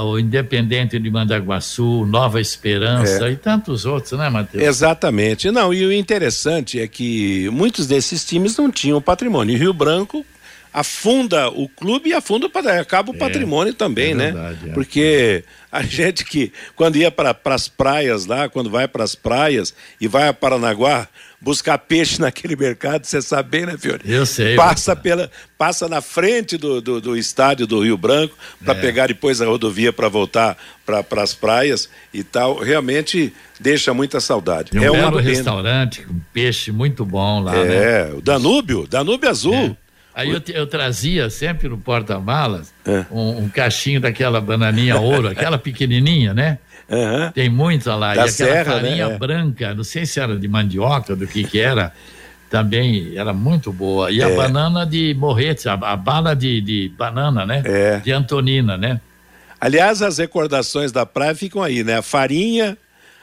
[0.04, 3.34] O Independente de Mandaguaçu, Nova Esperança é.
[3.34, 4.64] e tantos outros, né, Matheus?
[4.64, 5.52] Exatamente.
[5.52, 9.56] Não, e o interessante é que muitos desses times não tinham patrimônio.
[9.56, 10.26] Rio Branco
[10.74, 12.50] afunda o clube e afunda
[12.80, 14.32] acaba o é, patrimônio também, é né?
[14.32, 14.72] verdade, né?
[14.72, 14.74] É.
[14.74, 19.74] Porque a gente que quando ia para as praias lá, quando vai para as praias
[20.00, 21.08] e vai a Paranaguá,
[21.42, 24.02] buscar peixe naquele mercado, você sabe bem, né, Fiore?
[24.06, 24.56] Eu sei.
[24.56, 28.82] Passa, pela, passa na frente do, do, do estádio do Rio Branco para é.
[28.82, 32.60] pegar depois a rodovia para voltar para as praias e tal.
[32.60, 34.72] Realmente deixa muita saudade.
[34.72, 38.14] Tem um é belo um restaurante, um peixe muito bom lá, é, né?
[38.14, 39.54] o Danúbio, Danúbio Azul.
[39.54, 39.90] É.
[40.14, 43.06] Aí eu, eu, trazia sempre no porta-malas é.
[43.10, 46.58] um, um, cachinho daquela bananinha ouro, aquela pequenininha, né?
[46.90, 47.32] Uhum.
[47.32, 48.16] Tem muita lá.
[48.16, 48.82] Da e aquela serra, né?
[48.82, 49.18] farinha né?
[49.18, 51.94] branca, não sei se era de mandioca, do que que era,
[52.50, 54.12] também era muito boa.
[54.12, 54.24] E é.
[54.24, 57.62] a banana de morrete, a, a bala de, de, banana, né?
[57.64, 58.00] É.
[58.00, 59.00] De Antonina, né?
[59.62, 61.98] Aliás, as recordações da praia ficam aí, né?
[61.98, 62.78] A farinha,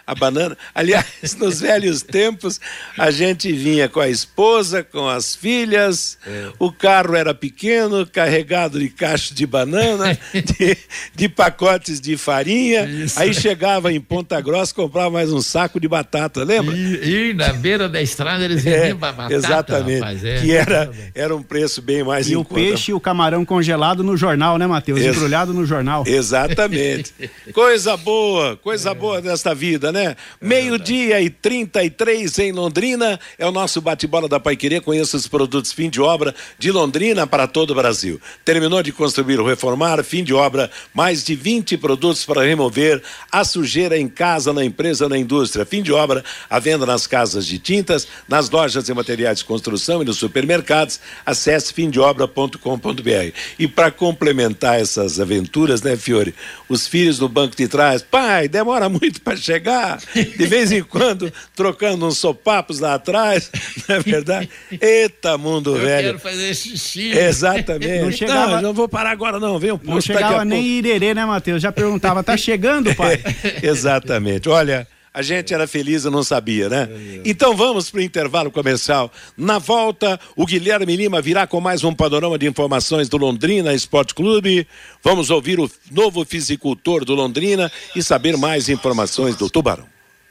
[0.07, 0.57] a banana.
[0.75, 1.07] Aliás,
[1.39, 2.61] nos velhos tempos,
[2.97, 6.51] a gente vinha com a esposa, com as filhas, é.
[6.59, 10.77] o carro era pequeno, carregado de caixa de banana, de,
[11.15, 12.85] de pacotes de farinha.
[12.85, 13.19] Isso.
[13.19, 16.77] Aí chegava em Ponta Grossa, comprava mais um saco de batata, lembra?
[16.77, 19.35] E, e na beira da estrada eles vendiam é, batata.
[19.35, 20.01] Exatamente.
[20.01, 23.45] Rapaz, é, que era, era um preço bem mais E o peixe e o camarão
[23.45, 25.01] congelado no jornal, né, Matheus?
[25.01, 26.05] Embrulhado no jornal.
[26.07, 27.13] Exatamente.
[27.53, 29.96] coisa boa, coisa boa desta vida, né?
[29.97, 30.15] Né?
[30.41, 33.19] Meio-dia e 33 em Londrina.
[33.39, 34.79] É o nosso bate-bola da Paiquerê.
[34.79, 38.21] Conheça os produtos fim de obra de Londrina para todo o Brasil.
[38.45, 43.43] Terminou de construir ou reformar, fim de obra, mais de 20 produtos para remover a
[43.43, 45.65] sujeira em casa, na empresa, na indústria.
[45.65, 50.03] Fim de obra, a venda nas casas de tintas, nas lojas e materiais de construção
[50.03, 51.01] e nos supermercados.
[51.25, 53.33] Acesse fimdeobra.com.br.
[53.59, 56.35] E para complementar essas aventuras, né, Fiore?
[56.69, 59.86] Os filhos do banco de trás, pai, demora muito para chegar.
[60.15, 63.51] De vez em quando, trocando uns sopapos lá atrás,
[63.89, 64.51] não é verdade?
[64.81, 66.07] Eita, mundo Eu velho.
[66.09, 67.11] quero fazer xixi.
[67.17, 67.99] Exatamente.
[67.99, 69.59] Não Não, chegava- não vou parar agora, não.
[69.59, 70.75] Vem um Não daqui a chegava nem pouco.
[70.89, 71.63] irerê, né, Matheus?
[71.63, 73.21] Já perguntava, tá chegando, pai?
[73.63, 74.49] Exatamente.
[74.49, 76.91] Olha, a gente era feliz e não sabia, né?
[77.25, 79.11] Então vamos para o intervalo comercial.
[79.35, 84.15] Na volta, o Guilherme Lima virá com mais um panorama de informações do Londrina Esporte
[84.15, 84.69] Clube.
[85.03, 89.87] Vamos ouvir o novo fisicultor do Londrina e saber mais informações do Tubarão.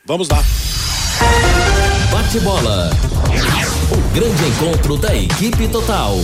[0.05, 0.43] Vamos lá.
[2.11, 2.91] Bate-bola.
[3.91, 6.19] O grande encontro da equipe total.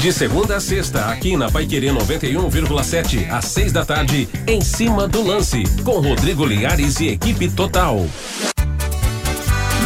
[0.00, 5.22] De segunda a sexta, aqui na Paiquerê 91,7, às seis da tarde, em cima do
[5.22, 8.06] lance, com Rodrigo Linhares e equipe total.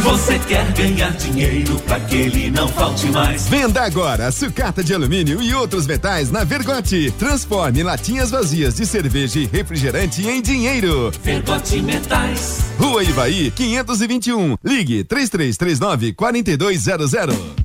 [0.03, 3.49] Você quer ganhar dinheiro para que ele não falte mais?
[3.49, 7.11] Venda agora sucata de alumínio e outros metais na Vergote.
[7.19, 11.11] Transforme latinhas vazias de cerveja e refrigerante em dinheiro.
[11.21, 12.59] Vergote Metais.
[12.79, 14.55] Rua Ivaí, 521.
[14.63, 17.64] Ligue 3339 4200.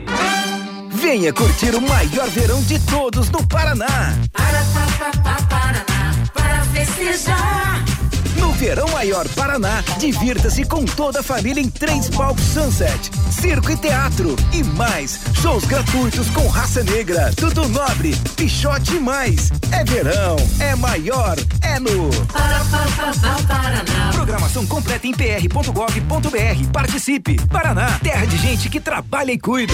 [0.89, 4.15] Venha curtir o maior verão de todos no Paraná.
[6.33, 8.00] para festejar.
[8.37, 13.77] No Verão Maior Paraná, divirta-se com toda a família em três palcos Sunset, circo e
[13.77, 15.19] teatro e mais.
[15.41, 19.51] Shows gratuitos com Raça Negra, Tudo Nobre, Pichote e mais.
[19.71, 22.09] É verão, é maior, é no.
[23.47, 24.11] Paraná.
[24.13, 26.71] Programação completa em pr.gov.br.
[26.71, 27.35] Participe.
[27.47, 29.73] Paraná, terra de gente que trabalha e cuida.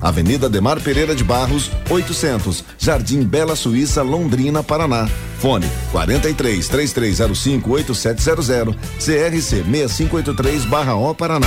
[0.00, 5.08] Avenida Demar Pereira de Barros, 800, Jardim Bela Suíça, Londrina, Paraná.
[5.38, 11.46] Fone 43 3305 8700, CRC 6583/O Paraná.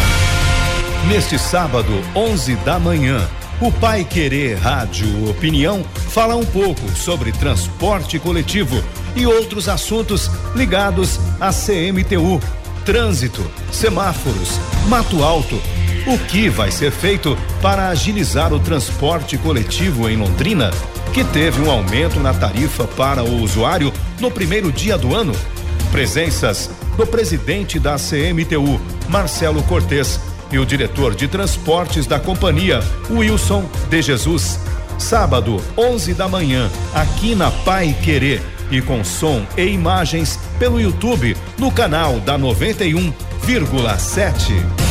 [1.07, 3.27] Neste sábado, 11 da manhã,
[3.59, 8.81] o Pai Querer Rádio Opinião fala um pouco sobre transporte coletivo
[9.15, 12.39] e outros assuntos ligados à CMTU,
[12.85, 15.59] trânsito, semáforos, mato alto.
[16.05, 20.71] O que vai ser feito para agilizar o transporte coletivo em Londrina,
[21.13, 25.33] que teve um aumento na tarifa para o usuário no primeiro dia do ano?
[25.91, 30.19] Presenças do presidente da CMTU, Marcelo Cortes,
[30.51, 34.59] e o diretor de transportes da companhia, Wilson de Jesus.
[34.97, 41.37] Sábado, 11 da manhã, aqui na Pai Querer e com som e imagens pelo YouTube
[41.57, 44.90] no canal da 91,7.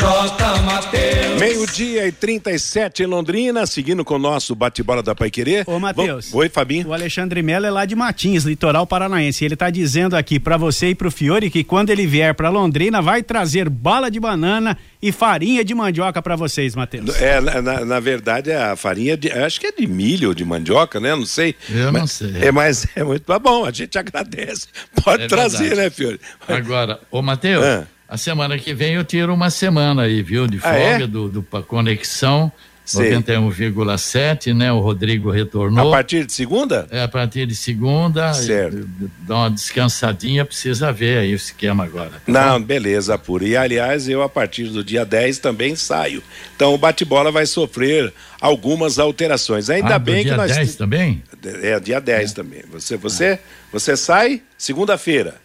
[0.00, 0.62] J.
[0.62, 1.38] Mateus.
[1.38, 5.62] Meio-dia e 37 em Londrina, seguindo com o nosso bate-bola da Paiquerê.
[5.66, 6.32] Ô, Matheus.
[6.32, 6.88] Oi, Fabinho.
[6.88, 9.44] O Alexandre Mello é lá de Matins, litoral paranaense.
[9.44, 13.02] Ele tá dizendo aqui pra você e pro Fiore que quando ele vier pra Londrina
[13.02, 17.20] vai trazer bala de banana e farinha de mandioca pra vocês, Matheus.
[17.20, 19.30] É, na, na- na verdade, é a farinha de.
[19.30, 21.14] Acho que é de milho ou de mandioca, né?
[21.14, 21.54] Não sei.
[21.68, 22.32] Eu não Mas- sei.
[22.40, 24.66] É, mas é muito tá bom, a gente agradece.
[25.04, 25.80] Pode É trazer, verdade.
[25.82, 26.20] né, Fiore?
[26.48, 27.84] Agora, ô Matheus, Ah.
[28.10, 30.46] A semana que vem eu tiro uma semana aí, viu?
[30.46, 31.06] De Ah, folga é?
[31.06, 32.52] do, do Conexão.
[32.84, 33.12] Sei.
[33.12, 34.72] 91,7, né?
[34.72, 35.88] O Rodrigo retornou.
[35.88, 36.88] A partir de segunda?
[36.90, 38.32] É, a partir de segunda.
[38.34, 38.88] Certo.
[39.20, 42.10] Dá uma descansadinha, precisa ver aí o esquema agora.
[42.10, 42.66] tá Não, bom?
[42.66, 43.44] beleza, pura.
[43.46, 46.20] E aliás, eu a partir do dia 10 também saio.
[46.56, 49.70] Então o bate-bola vai sofrer algumas alterações.
[49.70, 51.22] Ainda Ah, bem dia que nós 10 também?
[51.62, 52.62] É, dia 10 também.
[52.72, 53.38] Você você
[53.72, 55.36] você sai segunda-feira.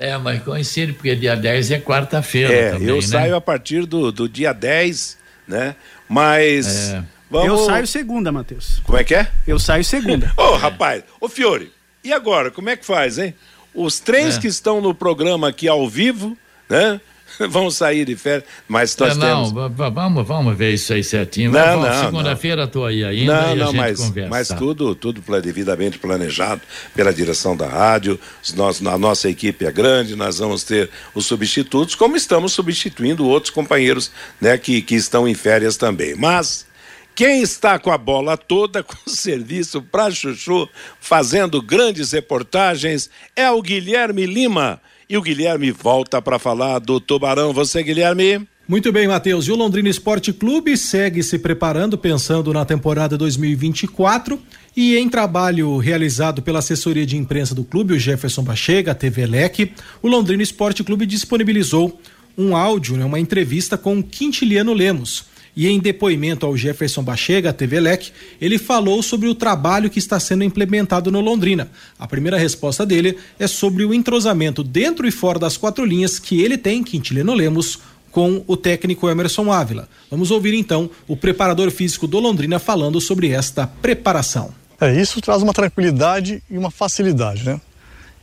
[0.00, 3.02] É, mas coincide, porque dia 10 é quarta-feira É, também, eu né?
[3.02, 5.76] saio a partir do, do dia 10, né?
[6.08, 7.02] Mas É.
[7.30, 8.80] vamos Eu saio segunda, Matheus.
[8.84, 9.30] Como é que é?
[9.46, 10.32] Eu saio segunda.
[10.38, 11.70] Ô, rapaz, ô Fiore,
[12.02, 13.34] e agora, como é que faz, hein?
[13.74, 14.40] Os três É.
[14.40, 16.36] que estão no programa aqui ao vivo,
[16.68, 16.98] né?
[17.48, 19.52] Vão sair de férias, mas nós É, não, temos...
[19.52, 21.50] va- va- vamos, vamos ver isso aí certinho.
[21.52, 24.30] Não, não, Segunda-feira estou aí ainda Não, e a não, gente mas, conversa.
[24.30, 26.60] mas tudo, tudo devidamente planejado
[26.94, 28.18] pela direção da rádio.
[28.54, 33.50] Nós- a nossa equipe é grande, nós vamos ter os substitutos, como estamos substituindo outros
[33.50, 34.10] companheiros
[34.40, 36.14] né, que, que estão em férias também.
[36.16, 36.66] Mas
[37.14, 40.68] quem está com a bola toda, com o serviço para Chuchu,
[41.00, 44.80] fazendo grandes reportagens, é o Guilherme Lima.
[45.10, 47.52] E o Guilherme volta para falar do Tubarão.
[47.52, 48.46] Você, Guilherme?
[48.68, 49.48] Muito bem, Matheus.
[49.48, 54.40] E o Londrina Esporte Clube segue se preparando, pensando na temporada 2024.
[54.76, 59.72] E em trabalho realizado pela assessoria de imprensa do clube, o Jefferson Bachega, TV Leque,
[60.00, 62.00] o Londrina Esporte Clube disponibilizou
[62.38, 65.24] um áudio, né, uma entrevista com Quintiliano Lemos.
[65.56, 70.20] E em depoimento ao Jefferson Bachega, TV Leque, ele falou sobre o trabalho que está
[70.20, 71.70] sendo implementado no Londrina.
[71.98, 76.40] A primeira resposta dele é sobre o entrosamento dentro e fora das quatro linhas que
[76.40, 77.78] ele tem, Quintiliano Lemos,
[78.10, 79.88] com o técnico Emerson Ávila.
[80.10, 84.52] Vamos ouvir então o preparador físico do Londrina falando sobre esta preparação.
[84.80, 87.60] É, isso traz uma tranquilidade e uma facilidade, né?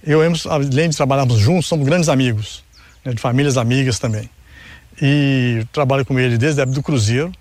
[0.05, 2.63] Eu e Emerson, além de trabalharmos juntos, somos grandes amigos,
[3.03, 4.29] né, de famílias amigas também.
[5.01, 7.31] E trabalho com ele desde a época do Cruzeiro,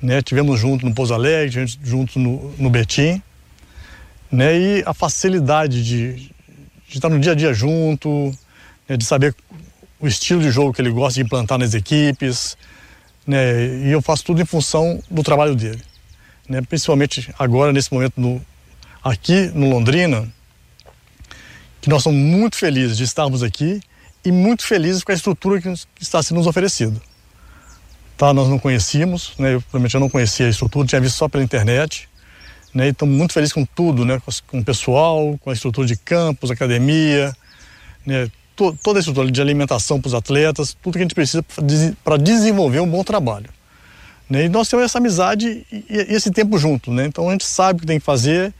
[0.00, 0.22] né?
[0.22, 3.22] Tivemos junto no Pouso Alegre, junto no, no Betim,
[4.30, 4.58] né?
[4.58, 8.32] E a facilidade de, de estar no dia a dia junto,
[8.88, 8.96] né?
[8.96, 9.34] de saber
[10.00, 12.56] o estilo de jogo que ele gosta de implantar nas equipes,
[13.26, 13.66] né?
[13.84, 15.82] E eu faço tudo em função do trabalho dele,
[16.48, 16.62] né?
[16.62, 18.44] Principalmente agora nesse momento no,
[19.02, 20.28] aqui no Londrina,
[21.80, 23.80] que nós somos muito felizes de estarmos aqui
[24.24, 27.00] e muito felizes com a estrutura que, está sendo nos oferecida.
[28.16, 29.54] Tá, nós não conhecíamos, né?
[29.54, 32.08] Eu, provavelmente eu não conhecia a estrutura, tinha visto só pela internet,
[32.72, 32.86] né?
[32.86, 34.20] E estamos muito felizes com tudo, né?
[34.46, 37.34] Com o pessoal, com a estrutura de campos, academia,
[38.06, 38.30] né?
[38.54, 41.44] To- toda a estrutura de alimentação para os atletas, tudo que a gente precisa
[42.04, 43.48] para desenvolver um bom trabalho.
[44.28, 44.44] Né?
[44.44, 47.06] E nós temos essa amizade e, e esse tempo junto, né?
[47.06, 48.52] Então a gente sabe o que tem que fazer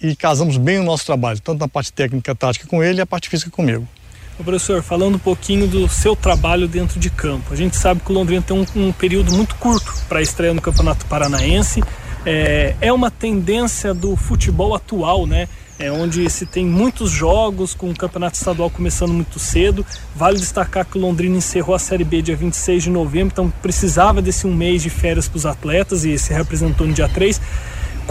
[0.00, 3.06] e casamos bem o nosso trabalho, tanto na parte técnica, tática com ele e a
[3.06, 3.88] parte física comigo.
[4.36, 7.52] Professor, falando um pouquinho do seu trabalho dentro de campo.
[7.52, 10.52] A gente sabe que o Londrina tem um, um período muito curto para a estreia
[10.52, 11.82] no Campeonato Paranaense.
[12.24, 15.48] É, é uma tendência do futebol atual, né?
[15.78, 19.84] É onde se tem muitos jogos com o campeonato estadual começando muito cedo.
[20.14, 24.22] Vale destacar que o Londrina encerrou a Série B dia 26 de novembro, então precisava
[24.22, 27.40] desse um mês de férias para os atletas e se representou no dia 3.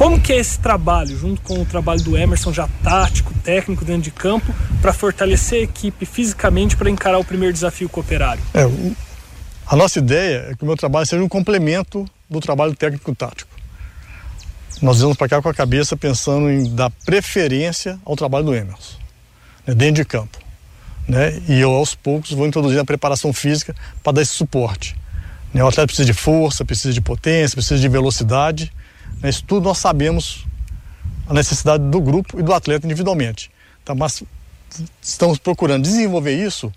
[0.01, 4.01] Como que é esse trabalho, junto com o trabalho do Emerson, já tático, técnico dentro
[4.01, 8.41] de campo, para fortalecer a equipe fisicamente para encarar o primeiro desafio cooperário?
[8.51, 8.67] É,
[9.67, 13.51] a nossa ideia é que o meu trabalho seja um complemento do trabalho técnico-tático.
[14.81, 18.97] Nós viemos para cá com a cabeça pensando em dar preferência ao trabalho do Emerson,
[19.67, 20.39] né, dentro de campo.
[21.07, 21.39] Né?
[21.47, 24.95] E eu, aos poucos, vou introduzir a preparação física para dar esse suporte.
[25.53, 25.63] Né?
[25.63, 28.73] O atleta precisa de força, precisa de potência, precisa de velocidade.
[29.23, 30.45] Isso tudo nós sabemos
[31.27, 33.51] a necessidade do grupo e do atleta individualmente.
[33.85, 33.95] Tá?
[33.95, 34.23] Mas
[35.01, 36.71] estamos procurando desenvolver isso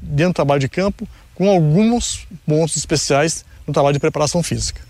[0.00, 4.80] dentro do trabalho de campo com alguns pontos especiais no trabalho de preparação física.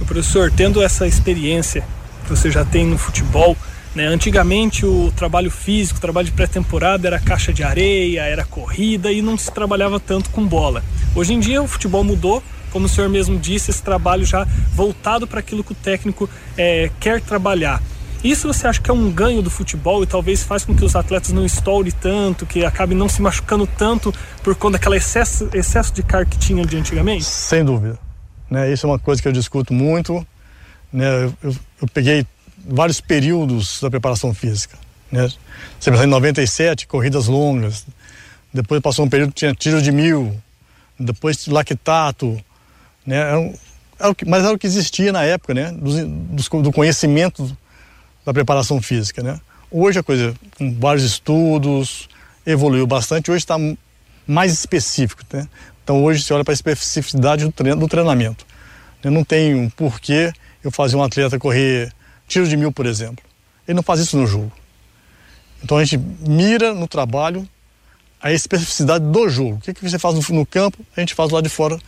[0.00, 1.84] O professor, tendo essa experiência
[2.24, 3.56] que você já tem no futebol,
[3.94, 4.06] né?
[4.06, 9.22] Antigamente o trabalho físico, o trabalho de pré-temporada era caixa de areia, era corrida e
[9.22, 10.82] não se trabalhava tanto com bola.
[11.14, 12.42] Hoje em dia o futebol mudou,
[12.74, 16.90] como o senhor mesmo disse, esse trabalho já voltado para aquilo que o técnico eh,
[16.98, 17.80] quer trabalhar.
[18.24, 20.96] Isso você acha que é um ganho do futebol e talvez faz com que os
[20.96, 24.12] atletas não estourem tanto, que acabem não se machucando tanto
[24.42, 27.22] por conta daquele excesso, excesso de carga que tinham de antigamente?
[27.22, 27.96] Sem dúvida.
[28.50, 28.72] Né?
[28.72, 30.26] Isso é uma coisa que eu discuto muito.
[30.92, 31.26] Né?
[31.42, 32.26] Eu, eu, peguei
[32.66, 34.76] vários períodos da preparação física.
[35.12, 35.30] Né?
[35.84, 37.86] Pensar em 97, corridas longas.
[38.52, 40.34] Depois passou um período que tinha tiro de mil.
[40.98, 42.42] Depois lactato.
[43.06, 43.16] Né?
[43.16, 43.54] Era um,
[43.98, 45.72] era o que, mas era o que existia na época, né?
[45.72, 47.56] do, do, conhecimento
[48.24, 49.40] da preparação física, né?
[49.70, 52.08] Hoje a coisa, com vários estudos,
[52.46, 53.30] evoluiu bastante.
[53.30, 53.56] Hoje está
[54.26, 55.48] mais específico, né?
[55.82, 58.46] Então hoje se olha para a especificidade do, treino, do treinamento.
[59.02, 60.32] Não tem um porquê
[60.62, 61.92] eu fazer um atleta correr
[62.26, 63.22] tiro de mil, por exemplo.
[63.68, 64.50] Ele não faz isso no jogo.
[65.62, 67.46] Então a gente mira no trabalho
[68.20, 69.56] a especificidade do jogo.
[69.56, 71.78] O que, que você faz no, no campo, a gente faz lá de fora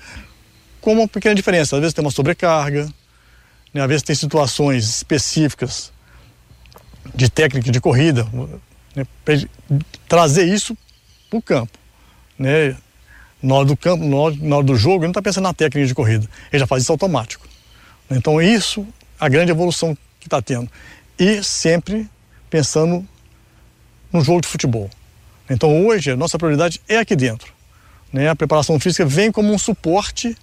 [0.87, 1.74] com uma pequena diferença.
[1.74, 2.89] Às vezes tem uma sobrecarga,
[3.74, 3.82] né?
[3.82, 5.93] às vezes tem situações específicas
[7.12, 8.24] de técnica de corrida,
[8.95, 9.05] né?
[10.09, 10.78] trazer isso
[11.28, 11.76] para o campo.
[12.39, 12.76] Né?
[13.43, 15.93] Na hora do campo, na hora do jogo, ele não está pensando na técnica de
[15.93, 17.49] corrida, ele já faz isso automático.
[18.09, 18.87] Então isso,
[19.18, 20.70] a grande evolução que está tendo.
[21.18, 22.09] E sempre
[22.49, 23.05] pensando
[24.12, 24.89] no jogo de futebol.
[25.51, 27.53] Então hoje a nossa prioridade é aqui dentro.
[28.12, 28.28] Né?
[28.28, 30.37] A preparação física vem como um suporte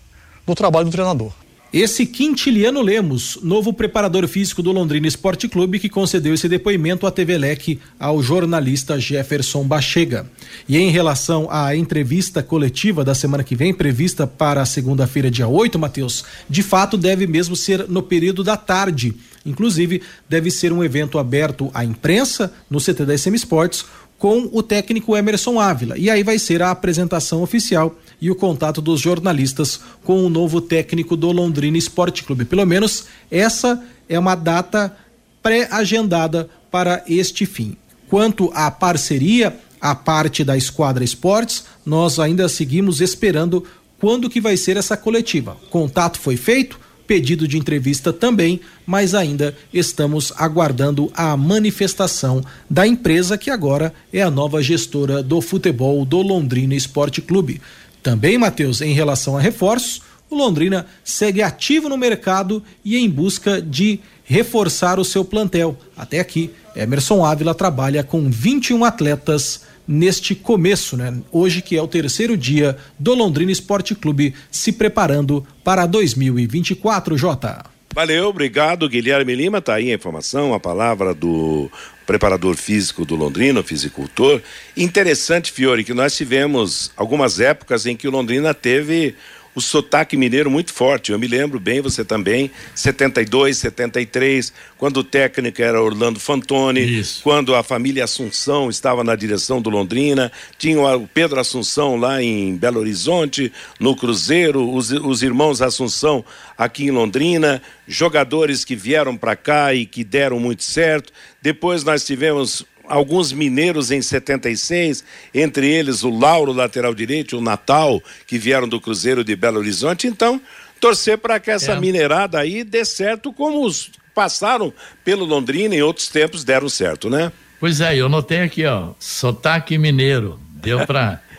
[0.46, 1.32] do trabalho do treinador.
[1.74, 7.12] Esse Quintiliano Lemos, novo preparador físico do Londrina Esporte Clube, que concedeu esse depoimento à
[7.12, 10.30] TV Leque ao jornalista Jefferson Bachega.
[10.70, 15.80] E em relação à entrevista coletiva da semana que vem, prevista para segunda-feira, dia 8,
[15.80, 19.16] Matheus, de fato deve mesmo ser no período da tarde.
[19.44, 23.84] Inclusive, deve ser um evento aberto à imprensa no CT da SM Sports
[24.24, 25.98] com o técnico Emerson Ávila.
[25.98, 30.62] E aí vai ser a apresentação oficial e o contato dos jornalistas com o novo
[30.62, 32.46] técnico do Londrina Esporte Clube.
[32.46, 34.96] Pelo menos essa é uma data
[35.42, 37.76] pré-agendada para este fim.
[38.08, 43.66] Quanto à parceria, a parte da Esquadra Esportes, nós ainda seguimos esperando
[44.00, 45.58] quando que vai ser essa coletiva.
[45.70, 46.80] Contato foi feito,
[47.14, 54.24] pedido de entrevista também, mas ainda estamos aguardando a manifestação da empresa que agora é
[54.24, 57.62] a nova gestora do futebol do Londrina Esporte Clube.
[58.02, 63.62] Também, Matheus, em relação a reforços, o Londrina segue ativo no mercado e em busca
[63.62, 65.78] de reforçar o seu plantel.
[65.96, 71.14] Até aqui, Emerson Ávila trabalha com 21 atletas neste começo, né?
[71.32, 77.64] Hoje que é o terceiro dia do Londrina Esporte Clube se preparando para 2024, Jota.
[77.94, 79.62] Valeu, obrigado, Guilherme Lima.
[79.62, 81.70] Tá aí a informação, a palavra do
[82.08, 84.42] preparador físico do Londrina, fisicultor.
[84.76, 89.16] Interessante, Fiore, que nós tivemos algumas épocas em que o Londrina teve
[89.56, 91.12] o sotaque mineiro muito forte.
[91.12, 97.22] Eu me lembro bem, você também, 72, 73, quando o técnico era Orlando Fantoni, Isso.
[97.24, 102.56] quando a família Assunção estava na direção do Londrina, tinha o Pedro Assunção lá em
[102.56, 106.26] Belo Horizonte, no Cruzeiro, os, os irmãos Assunção
[106.58, 111.12] aqui em Londrina, jogadores que vieram para cá e que deram muito certo.
[111.42, 115.04] Depois nós tivemos alguns mineiros em 76,
[115.34, 120.08] entre eles o Lauro, lateral direito, o Natal, que vieram do Cruzeiro de Belo Horizonte.
[120.08, 120.42] Então,
[120.80, 121.80] torcer para que essa é.
[121.80, 124.72] minerada aí dê certo, como os passaram
[125.04, 127.32] pelo Londrina em outros tempos deram certo, né?
[127.60, 130.40] Pois é, eu notei aqui, ó, sotaque mineiro.
[130.50, 131.22] Deu para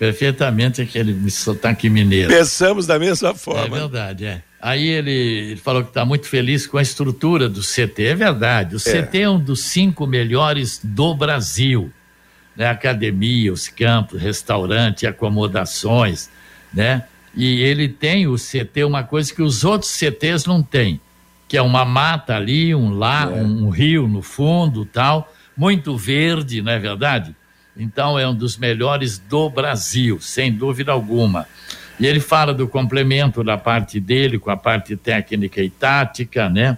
[0.00, 2.30] perfeitamente aquele sotaque mineiro.
[2.30, 3.76] Pensamos da mesma forma.
[3.76, 4.42] É verdade, é.
[4.58, 8.04] Aí ele, ele falou que está muito feliz com a estrutura do CT.
[8.06, 8.80] É verdade, o é.
[8.80, 11.92] CT é um dos cinco melhores do Brasil.
[12.56, 12.66] Né?
[12.66, 16.30] Academia, os campos, restaurante, acomodações,
[16.72, 17.04] né?
[17.34, 20.98] E ele tem o CT uma coisa que os outros CTs não têm,
[21.46, 23.42] que é uma mata ali, um lá, é.
[23.42, 27.36] um rio no fundo, tal, muito verde, não é verdade?
[27.80, 31.46] Então é um dos melhores do Brasil, sem dúvida alguma.
[31.98, 36.76] E ele fala do complemento da parte dele com a parte técnica e tática, né?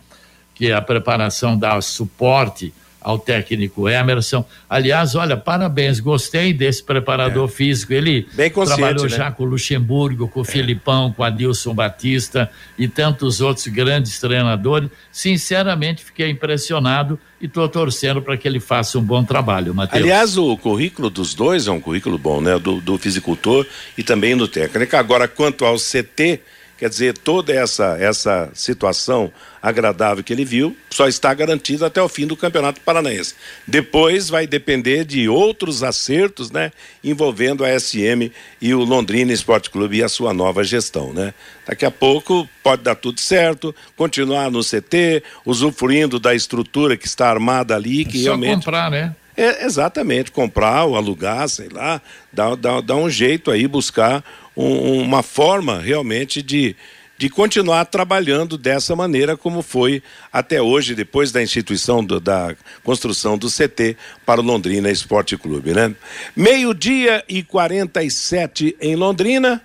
[0.54, 2.72] Que a preparação dá suporte
[3.02, 4.44] ao técnico Emerson.
[4.68, 7.52] Aliás, olha, parabéns, gostei desse preparador é.
[7.52, 7.92] físico.
[7.92, 8.26] Ele
[8.66, 9.08] trabalhou né?
[9.08, 10.46] já com o Luxemburgo, com o é.
[10.46, 14.90] Filipão, com o Adilson Batista e tantos outros grandes treinadores.
[15.10, 20.02] Sinceramente, fiquei impressionado e estou torcendo para que ele faça um bom trabalho, Matheus.
[20.02, 22.58] Aliás, o currículo dos dois é um currículo bom, né?
[22.58, 23.66] Do, do fisicultor
[23.98, 24.96] e também do técnico.
[24.96, 26.40] Agora, quanto ao CT,
[26.82, 32.08] Quer dizer, toda essa, essa situação agradável que ele viu só está garantida até o
[32.08, 33.36] fim do Campeonato Paranaense.
[33.64, 36.72] Depois vai depender de outros acertos, né?
[37.04, 41.32] Envolvendo a SM e o Londrina Esporte Clube e a sua nova gestão, né?
[41.64, 47.30] Daqui a pouco pode dar tudo certo, continuar no CT, usufruindo da estrutura que está
[47.30, 48.56] armada ali, que é só realmente.
[48.56, 49.14] comprar, né?
[49.36, 52.02] É, exatamente, comprar ou alugar, sei lá,
[52.32, 54.22] dá, dá, dá um jeito aí, buscar
[54.56, 56.76] um, uma forma realmente de,
[57.16, 62.54] de continuar trabalhando dessa maneira como foi até hoje, depois da instituição do, da
[62.84, 65.94] construção do CT para o Londrina Esporte Clube, né?
[66.36, 69.62] Meio-dia e 47 em Londrina.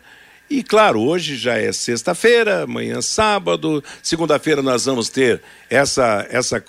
[0.50, 6.64] E claro, hoje já é sexta-feira, amanhã sábado, segunda-feira nós vamos ter essa, essa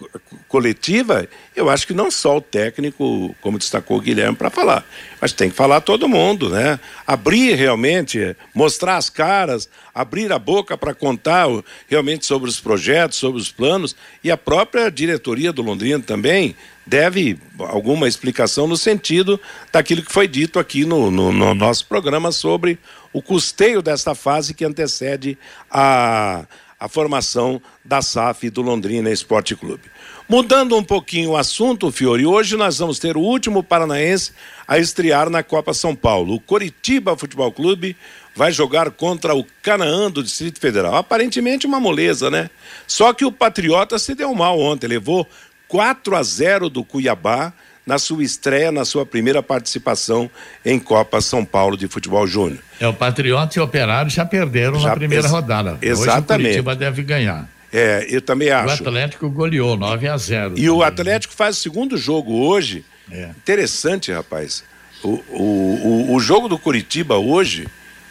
[0.48, 1.28] coletiva.
[1.54, 4.84] Eu acho que não só o técnico, como destacou o Guilherme, para falar,
[5.20, 6.80] mas tem que falar todo mundo, né?
[7.06, 11.46] Abrir realmente, mostrar as caras, abrir a boca para contar
[11.86, 16.56] realmente sobre os projetos, sobre os planos e a própria diretoria do Londrina também
[16.88, 19.38] deve alguma explicação no sentido
[19.70, 22.78] daquilo que foi dito aqui no, no, no nosso programa sobre
[23.12, 25.38] o custeio desta fase que antecede
[25.70, 26.46] a,
[26.78, 29.84] a formação da SAF do Londrina Esporte Clube.
[30.28, 34.32] Mudando um pouquinho o assunto, Fiore, hoje nós vamos ter o último paranaense
[34.66, 36.34] a estrear na Copa São Paulo.
[36.34, 37.96] O Coritiba Futebol Clube
[38.34, 40.96] vai jogar contra o Canaã do Distrito Federal.
[40.96, 42.50] Aparentemente uma moleza, né?
[42.86, 45.26] Só que o Patriota se deu mal ontem, levou
[45.66, 47.52] 4 a 0 do Cuiabá
[47.88, 50.30] na sua estreia, na sua primeira participação
[50.62, 52.58] em Copa São Paulo de Futebol Júnior.
[52.78, 55.78] É, o Patriota e o Operário já perderam já na primeira ex rodada.
[55.80, 56.02] Exatamente.
[56.02, 57.48] Hoje o Curitiba deve ganhar.
[57.72, 58.84] É, eu também acho.
[58.84, 60.52] O Atlético goleou 9 a 0.
[60.52, 60.68] E também.
[60.68, 62.84] o Atlético faz o segundo jogo hoje.
[63.10, 63.30] É.
[63.30, 64.62] Interessante, rapaz.
[65.02, 67.66] O, o, o, o, jogo do Curitiba hoje,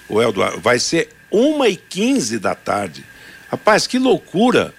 [0.10, 3.06] o Eldo, vai ser 1 e 15 da tarde.
[3.52, 4.74] Rapaz, que loucura!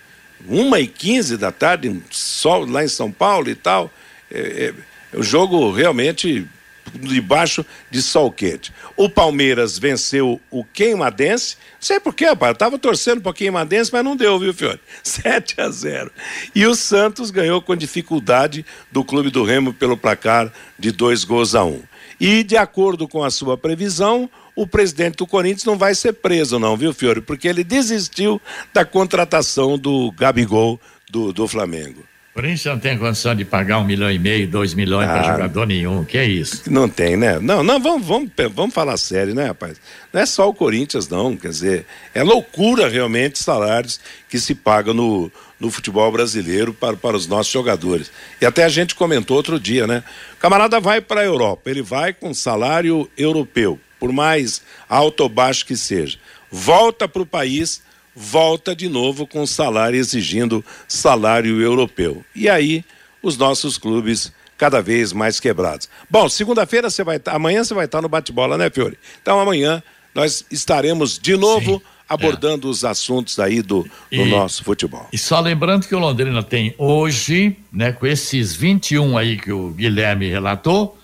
[0.48, 3.92] 1 e 15 da tarde, sol lá em São Paulo e tal.
[4.30, 4.74] É,
[5.12, 6.46] é, o jogo realmente
[6.94, 8.72] debaixo de sol quente.
[8.96, 11.56] O Palmeiras venceu o Queimadense.
[11.72, 12.50] Não sei porquê, rapaz.
[12.50, 14.80] Eu tava torcendo para Queimadense, mas não deu, viu, Fiore?
[15.02, 16.10] 7 a 0.
[16.54, 21.54] E o Santos ganhou com dificuldade do Clube do Remo pelo placar de dois gols
[21.54, 21.82] a um.
[22.20, 26.58] E, de acordo com a sua previsão, o presidente do Corinthians não vai ser preso,
[26.58, 27.20] não, viu, Fiore?
[27.20, 28.40] Porque ele desistiu
[28.72, 32.02] da contratação do Gabigol do, do Flamengo.
[32.38, 35.66] Corinthians não tem condição de pagar um milhão e meio, dois milhões ah, para jogador
[35.66, 36.04] nenhum.
[36.04, 36.70] Que é isso?
[36.70, 37.40] Não tem, né?
[37.40, 39.80] Não, não, vamos, vamos, vamos falar sério, né, rapaz?
[40.12, 41.36] Não é só o Corinthians, não.
[41.36, 47.16] Quer dizer, é loucura realmente salários que se pagam no, no futebol brasileiro para, para
[47.16, 48.08] os nossos jogadores.
[48.40, 50.04] E até a gente comentou outro dia, né?
[50.34, 55.28] O camarada vai para a Europa, ele vai com salário europeu, por mais alto ou
[55.28, 56.16] baixo que seja.
[56.52, 57.82] Volta para o país
[58.18, 62.24] volta de novo com salário exigindo salário europeu.
[62.34, 62.84] E aí
[63.22, 65.88] os nossos clubes cada vez mais quebrados.
[66.10, 68.98] Bom, segunda-feira você vai estar, amanhã você vai estar no bate-bola, né, Fiore?
[69.22, 69.80] Então amanhã
[70.12, 72.70] nós estaremos de novo Sim, abordando é.
[72.70, 75.06] os assuntos aí do, do e, nosso futebol.
[75.12, 79.70] E só lembrando que o Londrina tem hoje, né, com esses 21 aí que o
[79.70, 80.98] Guilherme relatou,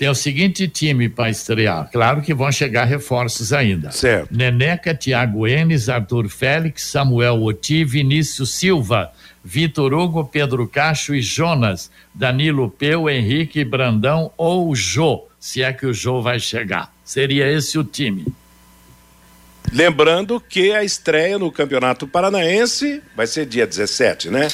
[0.00, 1.90] tem o seguinte time para estrear.
[1.92, 3.90] Claro que vão chegar reforços ainda.
[3.90, 4.34] Certo.
[4.34, 9.12] Neneca, Thiago Enes, Arthur Félix, Samuel Oti, Vinícius Silva,
[9.44, 15.84] Vitor Hugo, Pedro Cacho e Jonas, Danilo Peu, Henrique Brandão ou Jô, se é que
[15.84, 16.90] o Jô vai chegar.
[17.04, 18.24] Seria esse o time.
[19.70, 24.48] Lembrando que a estreia no Campeonato Paranaense vai ser dia 17, né?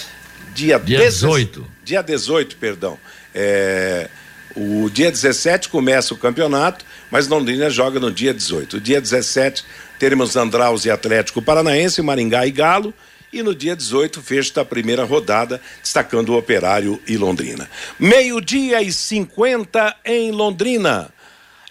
[0.56, 1.64] Dia, dia 18.
[1.84, 2.98] Dia 18, perdão.
[3.32, 4.10] É
[4.56, 8.78] o dia 17 começa o campeonato, mas Londrina joga no dia 18.
[8.78, 9.64] O dia 17
[9.98, 12.94] teremos Andraus e Atlético Paranaense, Maringá e Galo.
[13.32, 17.68] E no dia 18, fecha da primeira rodada, destacando o Operário e Londrina.
[17.98, 21.10] Meio-dia e 50 em Londrina.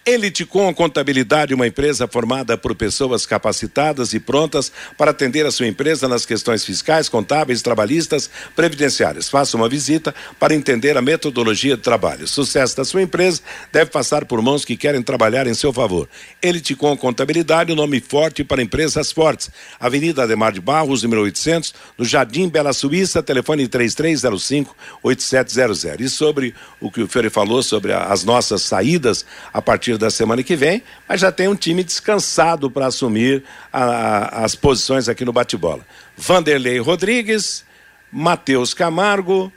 [0.08, 6.08] Eliticom Contabilidade, uma empresa formada por pessoas capacitadas e prontas para atender a sua empresa
[6.08, 9.28] nas questões fiscais, contábeis, trabalhistas, previdenciárias.
[9.28, 12.26] Faça uma visita para entender a metodologia de trabalho.
[12.26, 13.42] O sucesso da sua empresa
[13.74, 16.08] deve passar por mãos que querem trabalhar em seu favor.
[16.40, 19.50] Eliticom Contabilidade, um nome forte para empresas fortes.
[19.80, 25.84] Avenida Ademar de Barros, número 800, no Jardim Bela Suíça, telefone 3305 8700.
[26.00, 30.10] E sobre o que o Fiore falou sobre as nossas saídas a partir partir da
[30.10, 35.10] semana que vem, mas já tem um time descansado para assumir a, a, as posições
[35.10, 35.86] aqui no bate-bola.
[36.16, 37.66] Vanderlei Rodrigues,
[38.12, 39.52] Matheus Camargo,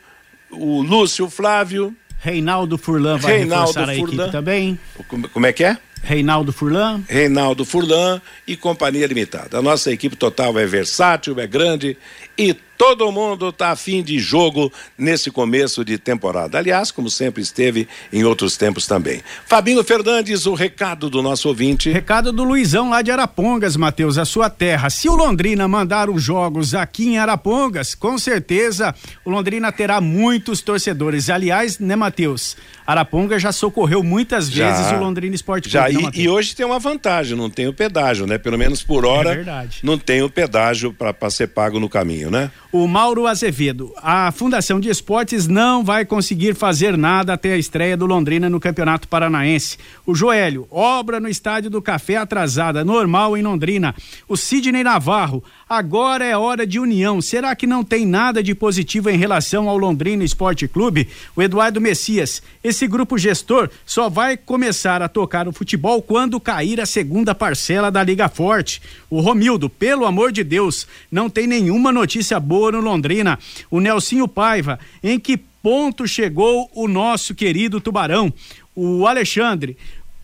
[0.51, 1.95] o Lúcio Flávio.
[2.21, 4.09] Reinaldo Furlan vai Reinaldo reforçar Furlan.
[4.09, 4.79] a equipe também.
[5.07, 5.79] Como, como é que é?
[6.03, 7.03] Reinaldo Furlan.
[7.09, 9.59] Reinaldo Furlan e Companhia Limitada.
[9.59, 11.97] A nossa equipe total é versátil, é grande
[12.37, 16.57] e todo mundo está afim de jogo nesse começo de temporada.
[16.57, 19.21] Aliás, como sempre esteve em outros tempos também.
[19.47, 21.91] Fabinho Fernandes, o recado do nosso ouvinte.
[21.91, 24.89] Recado do Luizão lá de Arapongas, Matheus, a sua terra.
[24.91, 30.61] Se o Londrina mandar os jogos aqui em Arapongas, com certeza o Londrina terá muitos
[30.61, 31.29] torcedores.
[31.29, 32.57] Aliás, né, Matheus?
[32.87, 35.93] Araponga já socorreu muitas já, vezes o Londrina Esporte Clube.
[35.93, 38.39] Já, né, e, e, hoje tem uma vantagem, não tem o pedágio, né?
[38.39, 42.51] Pelo menos por hora, é não tem o pedágio para ser pago no caminho, né?
[42.71, 47.97] O Mauro Azevedo, a Fundação de Esportes não vai conseguir fazer nada até a estreia
[47.97, 49.79] do Londrina no Campeonato Paranaense.
[50.05, 53.95] O Joelho, obra no Estádio do Café atrasada, normal em Londrina.
[54.29, 57.21] O Sidney Navarro, agora é hora de união.
[57.21, 61.09] Será que não tem nada de positivo em relação ao Londrina Esporte Clube?
[61.37, 66.81] O Eduardo Messias, esse grupo gestor só vai começar a tocar o futebol quando cair
[66.81, 68.81] a segunda parcela da Liga Forte.
[69.11, 73.39] O Romildo, pelo amor de Deus, não tem nenhuma notícia boa no Londrina.
[73.71, 78.33] O Nelsinho Paiva, em que ponto chegou o nosso querido Tubarão?
[78.75, 79.77] O Alexandre,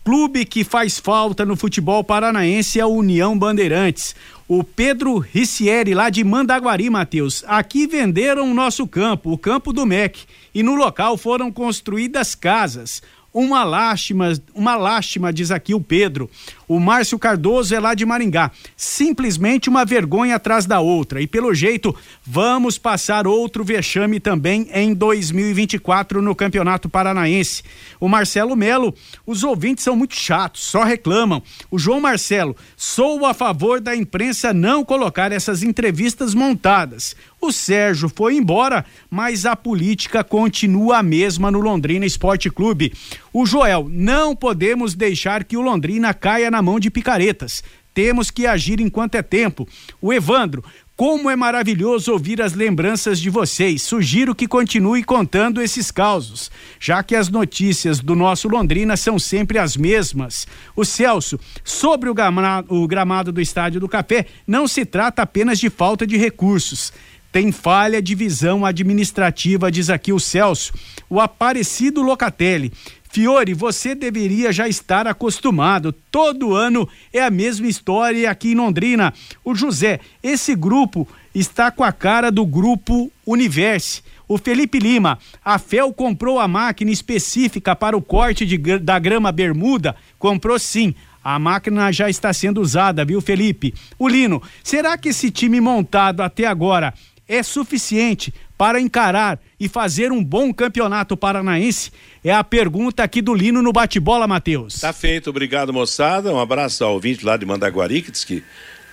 [0.05, 4.15] clube que faz falta no futebol paranaense é a União Bandeirantes.
[4.47, 7.43] O Pedro Ricieri, lá de Mandaguari, Matheus.
[7.47, 13.01] Aqui venderam o nosso campo, o campo do MEC, e no local foram construídas casas.
[13.33, 16.29] Uma lástima, uma lástima, diz aqui o Pedro.
[16.67, 18.51] O Márcio Cardoso é lá de Maringá.
[18.75, 21.21] Simplesmente uma vergonha atrás da outra.
[21.21, 21.95] E pelo jeito,
[22.25, 27.63] vamos passar outro vexame também em 2024 no Campeonato Paranaense.
[27.99, 28.93] O Marcelo Melo,
[29.25, 31.41] os ouvintes são muito chatos, só reclamam.
[31.69, 37.15] O João Marcelo, sou a favor da imprensa não colocar essas entrevistas montadas.
[37.41, 42.91] O Sérgio foi embora, mas a política continua a mesma no Londrina Esporte Clube.
[43.37, 47.61] O Joel, não podemos deixar que o Londrina caia na mão de picaretas.
[47.93, 49.67] Temos que agir enquanto é tempo.
[50.01, 50.63] O Evandro,
[50.95, 53.81] como é maravilhoso ouvir as lembranças de vocês.
[53.81, 59.57] Sugiro que continue contando esses causos, já que as notícias do nosso Londrina são sempre
[59.57, 60.47] as mesmas.
[60.73, 65.59] O Celso, sobre o gramado, o gramado do Estádio do Café, não se trata apenas
[65.59, 66.93] de falta de recursos
[67.35, 70.71] tem falha de visão administrativa, diz aqui o Celso.
[71.09, 72.71] O Aparecido Locatelli.
[73.15, 75.93] Fiore, você deveria já estar acostumado.
[76.11, 79.13] Todo ano é a mesma história aqui em Londrina.
[79.41, 84.03] O José, esse grupo está com a cara do grupo Universe.
[84.27, 89.31] O Felipe Lima, a FEL comprou a máquina específica para o corte de, da grama
[89.31, 89.95] bermuda?
[90.19, 90.93] Comprou sim.
[91.23, 93.73] A máquina já está sendo usada, viu, Felipe?
[93.97, 96.93] O Lino, será que esse time montado até agora
[97.27, 101.91] é suficiente para encarar e fazer um bom campeonato paranaense?
[102.23, 104.79] É a pergunta aqui do Lino no bate-bola, Matheus.
[104.79, 106.33] Tá feito, obrigado, moçada.
[106.33, 108.43] Um abraço ao ouvinte lá de Mandaguari, que diz que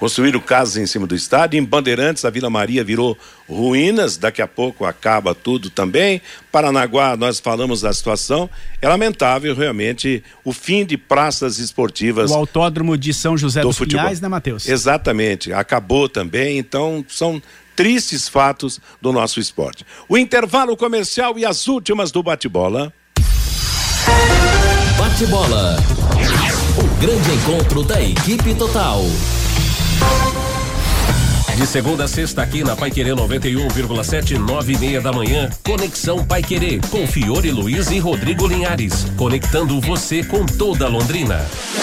[0.02, 1.60] construíram casas em cima do estádio.
[1.60, 3.16] Em Bandeirantes, a Vila Maria virou
[3.48, 6.20] ruínas, daqui a pouco acaba tudo também.
[6.50, 8.50] Paranaguá, nós falamos da situação.
[8.80, 12.32] É lamentável realmente o fim de praças esportivas.
[12.32, 14.02] O autódromo de São José do dos futebol.
[14.02, 14.68] Pinhais, né, Matheus?
[14.68, 16.58] Exatamente, acabou também.
[16.58, 17.40] Então, são
[17.76, 19.84] tristes fatos do nosso esporte.
[20.08, 22.92] O intervalo comercial e as últimas do bate-bola.
[24.98, 25.76] Bate-bola.
[26.78, 29.02] O grande encontro da equipe total.
[31.56, 35.50] De segunda a sexta aqui na Paiquerê 91,7, nove e meia da manhã.
[35.62, 39.06] Conexão Paiquerê com Fiore Luiz e Rodrigo Linhares.
[39.16, 41.46] Conectando você com toda Londrina.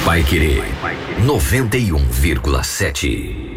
[0.04, 0.64] Vai querer
[1.26, 3.50] 91,7.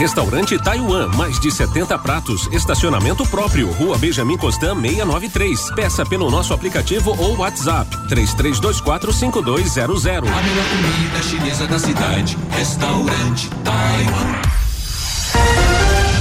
[0.00, 5.74] Restaurante Taiwan, mais de 70 pratos, estacionamento próprio, Rua Benjamin Constant 693.
[5.74, 10.08] Peça pelo nosso aplicativo ou WhatsApp 33245200.
[10.08, 14.40] A melhor comida chinesa da cidade, Restaurante Taiwan.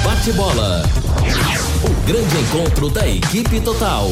[0.04, 0.84] Bate-bola.
[1.82, 4.10] O grande encontro da equipe total.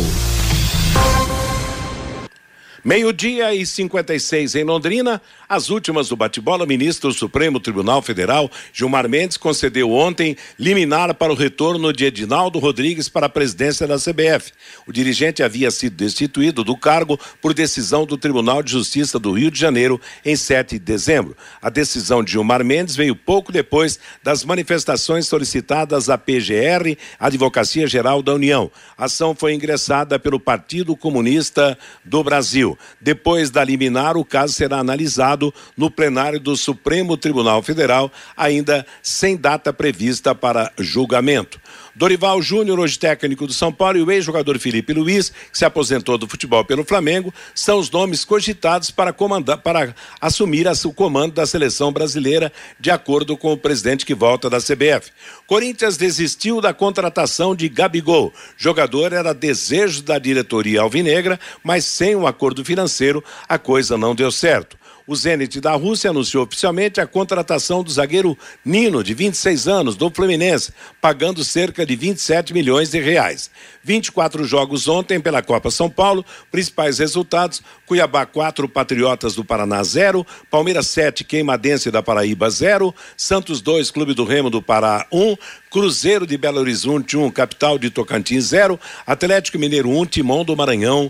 [2.82, 9.07] Meio-dia e 56 em Londrina, as últimas do bate-bola, ministro do Supremo Tribunal Federal, Gilmar
[9.07, 14.51] Mendes, concedeu ontem liminar para o retorno de Edinaldo Rodrigues para a presidência da CBF.
[14.85, 19.49] O dirigente havia sido destituído do cargo por decisão do Tribunal de Justiça do Rio
[19.49, 21.37] de Janeiro em 7 de dezembro.
[21.61, 28.21] A decisão de Gilmar Mendes veio pouco depois das manifestações solicitadas à PGR, Advocacia Geral
[28.21, 28.69] da União.
[28.97, 32.77] A ação foi ingressada pelo Partido Comunista do Brasil.
[32.99, 35.36] Depois da liminar, o caso será analisado
[35.75, 41.59] no plenário do Supremo Tribunal Federal, ainda sem data prevista para julgamento.
[41.97, 46.15] Dorival Júnior, hoje técnico do São Paulo, e o ex-jogador Felipe Luiz, que se aposentou
[46.15, 51.47] do futebol pelo Flamengo, são os nomes cogitados para comandar, para assumir o comando da
[51.47, 55.11] seleção brasileira, de acordo com o presidente que volta da CBF.
[55.47, 58.31] Corinthians desistiu da contratação de Gabigol.
[58.57, 64.31] Jogador era desejo da diretoria alvinegra, mas sem um acordo financeiro, a coisa não deu
[64.31, 64.77] certo.
[65.08, 70.10] O Zenit da Rússia anunciou oficialmente a contratação do zagueiro Nino, de 26 anos, do
[70.10, 73.49] Fluminense, pagando cerca de 27 milhões de reais.
[73.82, 80.28] 24 jogos ontem pela Copa São Paulo, principais resultados: Cuiabá 4, Patriotas do Paraná 0,
[80.51, 85.38] Palmeiras 7, Queimadense da Paraíba 0, Santos 2, Clube do Remo do Pará 1,
[85.72, 91.10] Cruzeiro de Belo Horizonte 1, Capital de Tocantins 0, Atlético Mineiro 1, Timão do Maranhão,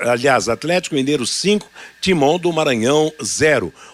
[0.00, 1.68] aliás, Atlético Mineiro 5,
[2.00, 3.31] Timão do Maranhão 0.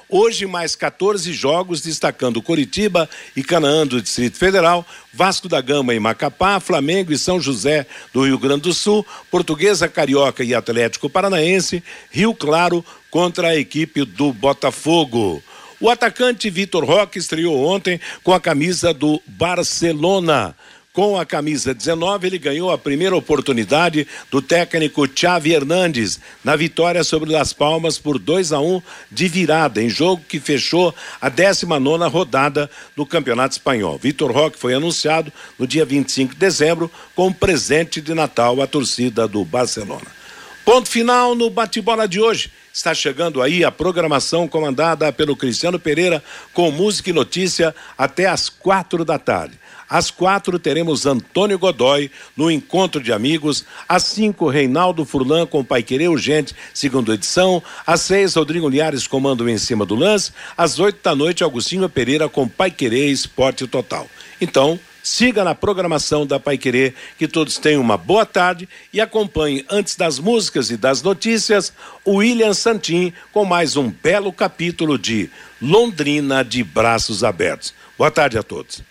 [0.09, 6.01] Hoje, mais 14 jogos, destacando Curitiba e Canaã do Distrito Federal, Vasco da Gama e
[6.01, 11.83] Macapá, Flamengo e São José do Rio Grande do Sul, Portuguesa Carioca e Atlético Paranaense,
[12.11, 15.43] Rio Claro contra a equipe do Botafogo.
[15.81, 20.57] O atacante Vitor Roque estreou ontem com a camisa do Barcelona.
[20.93, 27.05] Com a camisa 19, ele ganhou a primeira oportunidade do técnico Xavi Hernandes na vitória
[27.05, 32.09] sobre Las Palmas por 2 a 1 de virada, em jogo que fechou a 19
[32.09, 33.99] rodada do Campeonato Espanhol.
[33.99, 39.29] Vitor Roque foi anunciado no dia 25 de dezembro como presente de Natal à torcida
[39.29, 40.19] do Barcelona.
[40.65, 42.51] Ponto final no bate-bola de hoje.
[42.73, 46.23] Está chegando aí a programação comandada pelo Cristiano Pereira
[46.53, 49.59] com música e notícia até às quatro da tarde.
[49.89, 53.65] Às quatro teremos Antônio Godoy no Encontro de Amigos.
[53.89, 57.63] Às cinco, Reinaldo Furlan com Pai Querer Urgente, segunda edição.
[57.87, 60.33] Às seis, Rodrigo Liares comando em cima do lance.
[60.57, 64.07] Às oito da noite, Agostinho Pereira com Pai Querer Esporte Total.
[64.41, 69.65] Então, siga na programação da Pai Querer, que todos tenham uma boa tarde e acompanhe,
[69.71, 71.73] antes das músicas e das notícias,
[72.05, 75.31] o William Santin com mais um belo capítulo de
[75.63, 77.73] Londrina de Braços Abertos.
[77.97, 78.83] Boa tarde a todos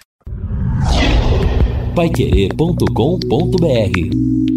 [1.98, 4.57] paiquerê.com.br